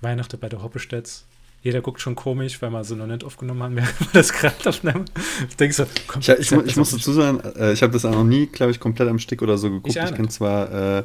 Weihnachten 0.00 0.38
bei 0.38 0.48
der 0.48 0.62
Hoppestedts. 0.62 1.24
Jeder 1.62 1.80
guckt 1.80 2.00
schon 2.00 2.16
komisch, 2.16 2.60
weil 2.60 2.70
wir 2.70 2.82
sie 2.82 2.96
noch 2.96 3.06
nicht 3.06 3.22
aufgenommen 3.22 3.62
haben, 3.62 3.76
während 3.76 4.00
wir 4.00 4.08
das 4.12 4.32
gerade 4.32 4.68
aufnehmen. 4.68 5.04
Ich 5.48 5.56
denke 5.56 5.74
so, 5.74 5.86
komm, 6.08 6.20
Ich, 6.20 6.28
ich, 6.28 6.52
ich 6.52 6.62
das 6.64 6.76
muss 6.76 6.90
dazu 6.90 7.12
sagen, 7.12 7.40
äh, 7.56 7.72
ich 7.72 7.82
habe 7.82 7.92
das 7.92 8.04
auch 8.04 8.12
noch 8.12 8.24
nie, 8.24 8.46
glaube 8.46 8.72
ich, 8.72 8.80
komplett 8.80 9.08
am 9.08 9.20
Stück 9.20 9.42
oder 9.42 9.56
so 9.58 9.70
geguckt. 9.70 9.94
Ich 9.94 10.02
Ich, 10.02 10.14
kenne 10.14 10.28
zwar 10.28 10.98
äh, 10.98 11.04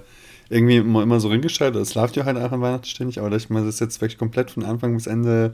irgendwie 0.49 0.77
immer, 0.77 1.03
immer 1.03 1.19
so 1.19 1.27
reingeschaltet, 1.27 1.81
es 1.81 1.93
läuft 1.93 2.15
ja 2.15 2.25
halt 2.25 2.37
auch 2.37 2.51
an 2.51 2.61
Weihnachten 2.61 2.85
ständig, 2.85 3.19
aber 3.19 3.29
dass 3.29 3.43
ich 3.43 3.49
mir 3.49 3.63
das 3.63 3.79
jetzt 3.79 4.01
wirklich 4.01 4.17
komplett 4.17 4.49
von 4.49 4.63
Anfang 4.63 4.95
bis 4.95 5.05
Ende 5.05 5.53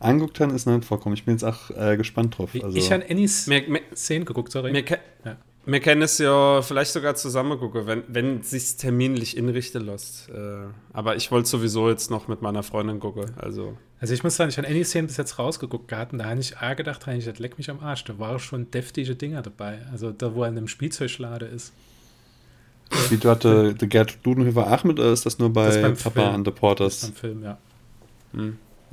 angeguckt 0.00 0.40
habe, 0.40 0.52
ist 0.54 0.66
noch 0.66 0.74
nicht 0.76 0.86
vorkommen. 0.86 1.14
Ich 1.14 1.24
bin 1.24 1.34
jetzt 1.34 1.44
auch 1.44 1.70
äh, 1.70 1.96
gespannt 1.96 2.36
drauf. 2.38 2.50
Also, 2.62 2.76
ich 2.76 2.90
habe 2.92 3.04
Annies 3.08 3.48
10 3.94 4.24
geguckt, 4.24 4.52
sorry. 4.52 4.72
wir, 4.72 4.84
ke- 4.84 4.98
Ja. 5.24 5.36
wir 5.66 5.80
können 5.80 6.02
es 6.02 6.18
ja 6.18 6.60
vielleicht 6.62 6.92
sogar 6.92 7.14
zusammen 7.14 7.58
gucken, 7.58 7.86
wenn, 7.86 8.02
wenn 8.08 8.40
es 8.40 8.50
sich 8.50 8.76
terminlich 8.76 9.36
inrichten 9.36 9.84
lässt. 9.86 10.28
Äh, 10.30 10.66
aber 10.92 11.16
ich 11.16 11.30
wollte 11.30 11.48
sowieso 11.48 11.88
jetzt 11.88 12.10
noch 12.10 12.28
mit 12.28 12.42
meiner 12.42 12.62
Freundin 12.62 13.00
gucken. 13.00 13.30
Also, 13.36 13.76
Also 14.00 14.12
ich 14.14 14.22
muss 14.22 14.36
sagen, 14.36 14.50
ich 14.50 14.58
habe 14.58 14.68
Annie 14.68 14.84
10 14.84 15.06
bis 15.06 15.16
jetzt 15.16 15.38
rausgeguckt 15.38 15.88
gehabt 15.88 16.12
und 16.12 16.18
da 16.18 16.26
habe 16.26 16.40
ich 16.40 16.58
A 16.58 16.74
gedacht, 16.74 17.06
habe 17.06 17.16
ich, 17.16 17.24
das 17.24 17.38
leck 17.38 17.56
mich 17.58 17.70
am 17.70 17.80
Arsch. 17.80 18.04
Da 18.04 18.18
waren 18.18 18.38
schon 18.38 18.70
deftige 18.70 19.14
Dinger 19.16 19.42
dabei. 19.42 19.78
Also 19.92 20.10
da, 20.12 20.34
wo 20.34 20.42
er 20.42 20.48
in 20.48 20.58
einem 20.58 20.68
Spielzeugschlade 20.68 21.46
ist. 21.46 21.72
wie 23.08 23.16
du 23.16 23.30
hatte 23.30 23.72
der 23.74 23.88
Gerd 23.88 24.18
Dudenhöfer 24.24 24.70
auch 24.70 24.84
mit, 24.84 24.98
oder 25.00 25.10
ist 25.12 25.24
das 25.24 25.38
nur 25.38 25.50
bei 25.50 25.66
Das 25.66 25.80
beim 25.80 25.96
Papa 25.96 26.10
Film. 26.22 26.34
and 26.34 26.46
the 26.46 26.50
Porters? 26.52 27.10
Film, 27.14 27.42
ja. 27.42 27.58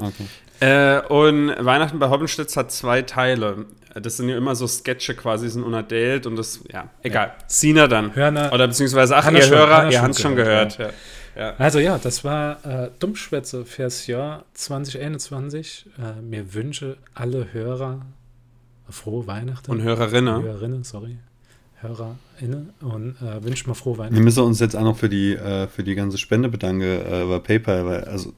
Okay. 0.02 0.26
Äh, 0.60 1.02
und 1.08 1.50
Weihnachten 1.66 1.98
bei 2.00 2.10
Hoppenstitz 2.10 2.56
hat 2.58 2.72
zwei 2.72 3.02
Teile. 3.02 3.66
Das 3.96 4.18
sind 4.18 4.30
ja 4.30 4.38
immer 4.38 4.56
so 4.56 4.68
Sketche 4.68 5.16
quasi, 5.16 5.50
sind 5.50 5.64
unerdellt 5.64 6.26
und 6.26 6.36
das, 6.36 6.62
ja, 6.72 6.90
egal. 7.04 7.34
Sina 7.48 7.88
dann. 7.88 8.14
Hörner- 8.16 8.54
Oder 8.54 8.68
beziehungsweise, 8.68 9.16
ach, 9.18 9.30
ihr 9.32 9.42
schon- 9.42 9.58
Hörer, 9.58 9.86
ihr 9.86 9.92
schon 9.94 10.02
habt 10.02 10.16
es 10.16 10.22
schon 10.22 10.36
gehört, 10.36 10.78
gehört. 10.78 10.94
Ja. 11.36 11.42
Ja. 11.44 11.56
Also 11.58 11.80
ja, 11.80 11.98
das 11.98 12.24
war 12.24 12.64
äh, 12.66 12.90
Dummschwätze 13.00 13.64
fürs 13.66 14.06
Jahr 14.08 14.44
2021. 14.54 15.86
Äh, 15.98 16.22
mir 16.22 16.54
wünsche 16.54 16.98
alle 17.14 17.54
Hörer 17.54 18.02
frohe 18.90 19.26
Weihnachten. 19.28 19.72
Und 19.72 19.82
Hörerinnen. 19.82 20.42
Hörerinnen, 20.44 20.84
sorry. 20.84 21.18
HörerInnen 21.82 22.74
und 22.82 23.16
äh, 23.22 23.44
wünsche 23.44 23.68
mal 23.68 23.74
frohe 23.74 23.96
Wir 23.98 24.04
Weihnachten. 24.06 24.24
müssen 24.24 24.44
uns 24.44 24.60
jetzt 24.60 24.76
auch 24.76 24.84
noch 24.84 24.98
für 24.98 25.10
die, 25.10 25.34
äh, 25.34 25.68
für 25.68 25.84
die 25.84 25.96
ganze 25.96 26.18
Spende 26.18 26.50
bedanken 26.50 26.84
äh, 26.84 27.26
bei 27.28 27.40
PayPal, 27.40 27.86
weil, 27.86 28.04
also, 28.04 28.34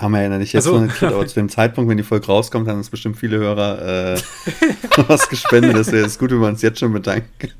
haben 0.00 0.12
wir 0.12 0.22
ja 0.22 0.38
nicht 0.38 0.52
jetzt 0.52 0.64
Ach 0.66 0.70
so. 0.70 0.74
noch 0.76 0.82
nicht 0.86 0.94
gekriegt, 0.94 1.12
aber 1.12 1.26
zu 1.26 1.34
dem 1.34 1.48
Zeitpunkt, 1.48 1.90
wenn 1.90 1.96
die 1.96 2.02
Folge 2.02 2.26
rauskommt, 2.26 2.68
haben 2.68 2.78
uns 2.78 2.90
bestimmt 2.90 3.16
viele 3.18 3.38
Hörer 3.38 4.14
äh, 4.14 4.20
was 5.08 5.28
gespendet. 5.28 5.76
Das 5.76 5.92
wäre 5.92 6.04
jetzt 6.04 6.18
gut, 6.18 6.30
wenn 6.30 6.40
wir 6.40 6.48
uns 6.48 6.62
jetzt 6.62 6.78
schon 6.80 6.92
bedanken. 6.92 7.26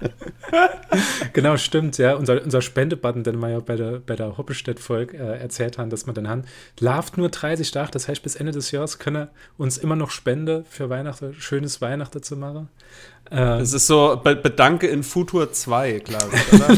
Genau, 1.33 1.57
stimmt, 1.57 1.97
ja. 1.99 2.15
Unser, 2.15 2.43
unser 2.43 2.61
Spendebutton, 2.61 3.23
den 3.23 3.39
wir 3.39 3.49
ja 3.51 3.61
bei 3.61 3.77
der, 3.77 4.01
bei 4.05 4.17
der 4.17 4.37
Hoppestedt-Folge 4.37 5.17
äh, 5.17 5.39
erzählt 5.41 5.79
haben, 5.79 5.89
dass 5.89 6.07
man 6.07 6.17
dann 6.17 6.29
haben, 6.29 6.43
läuft 6.81 7.17
nur 7.17 7.29
30 7.29 7.71
Tage, 7.71 7.93
das 7.93 8.09
heißt, 8.09 8.25
bis 8.25 8.35
Ende 8.35 8.51
des 8.51 8.73
Jahres 8.73 8.99
können 8.99 9.29
uns 9.57 9.79
immer 9.79 9.95
noch 9.95 10.11
Spende 10.11 10.65
für 10.69 10.91
Weihnachten, 10.91 11.33
schönes 11.39 11.81
Weihnachten 11.81 12.25
zu 12.25 12.37
machen. 12.37 12.69
Äh, 13.31 13.37
Das 13.37 13.73
ist 13.73 13.87
so 13.87 14.21
Be 14.23 14.35
Bedanke 14.35 14.89
in 14.89 15.05
Futur 15.05 15.53
2, 15.53 16.01
glaube 16.01 16.31
ich, 16.35 16.53
oder? 16.53 16.77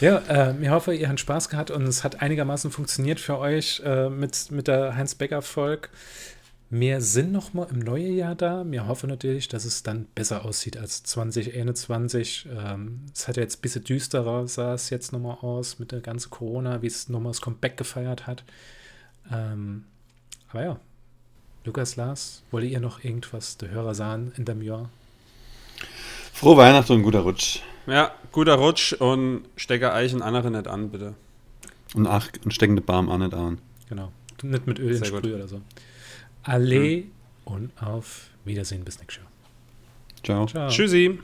Ja, 0.00 0.18
äh, 0.28 0.54
ich 0.62 0.68
hoffe, 0.68 0.94
ihr 0.94 1.08
habt 1.08 1.20
Spaß 1.20 1.48
gehabt 1.48 1.70
und 1.70 1.82
es 1.82 2.04
hat 2.04 2.22
einigermaßen 2.22 2.70
funktioniert 2.70 3.20
für 3.20 3.38
euch 3.38 3.82
äh, 3.84 4.08
mit, 4.08 4.50
mit 4.50 4.68
der 4.68 4.96
Heinz-Becker-Folge. 4.96 5.88
Wir 6.68 7.00
sind 7.00 7.30
noch 7.30 7.54
mal 7.54 7.68
im 7.70 7.78
neuen 7.78 8.16
Jahr 8.16 8.34
da. 8.34 8.64
Wir 8.66 8.88
hoffen 8.88 9.08
natürlich, 9.08 9.46
dass 9.46 9.64
es 9.64 9.84
dann 9.84 10.06
besser 10.16 10.44
aussieht 10.44 10.76
als 10.76 11.04
2021. 11.04 12.48
Ähm, 12.50 13.02
es 13.14 13.28
hat 13.28 13.36
ja 13.36 13.44
jetzt 13.44 13.58
ein 13.58 13.62
bisschen 13.62 13.84
düsterer, 13.84 14.48
sah 14.48 14.74
es 14.74 14.90
jetzt 14.90 15.12
noch 15.12 15.20
mal 15.20 15.34
aus 15.42 15.78
mit 15.78 15.92
der 15.92 16.00
ganzen 16.00 16.30
Corona, 16.30 16.82
wie 16.82 16.88
es 16.88 17.08
nochmal 17.08 17.30
das 17.30 17.40
Comeback 17.40 17.76
gefeiert 17.76 18.26
hat. 18.26 18.42
Ähm, 19.30 19.84
aber 20.50 20.62
ja, 20.62 20.80
Lukas, 21.64 21.94
Lars, 21.94 22.42
wollt 22.50 22.64
ihr 22.64 22.80
noch 22.80 23.04
irgendwas 23.04 23.58
der 23.58 23.70
Hörer 23.70 23.94
sagen 23.94 24.32
in 24.36 24.44
dem 24.44 24.60
Jahr? 24.60 24.90
Frohe 26.32 26.56
Weihnachten 26.56 26.92
und 26.92 27.02
guter 27.02 27.20
Rutsch. 27.20 27.60
Ja, 27.86 28.12
guter 28.32 28.54
Rutsch 28.54 28.92
und 28.92 29.44
stecke 29.56 29.92
Eichen 29.92 30.22
andere 30.22 30.50
nicht 30.50 30.68
an, 30.68 30.90
bitte. 30.90 31.14
Und 31.94 32.06
ach, 32.06 32.28
ein 32.44 32.50
steckende 32.50 32.82
Barm 32.82 33.08
auch 33.08 33.18
nicht 33.18 33.32
an. 33.32 33.58
Genau. 33.88 34.12
Nicht 34.42 34.66
mit 34.66 34.78
Öl 34.78 34.90
in 34.90 34.98
Sehr 34.98 35.10
gut. 35.10 35.20
Sprüh 35.20 35.34
oder 35.34 35.48
so. 35.48 35.60
Allee 36.42 37.06
und 37.44 37.70
auf 37.80 38.28
Wiedersehen 38.44 38.84
bis 38.84 38.98
nächstes 38.98 39.22
Jahr. 39.22 39.30
Ciao. 40.22 40.46
Ciao. 40.46 40.68
Tschüssi. 40.68 41.18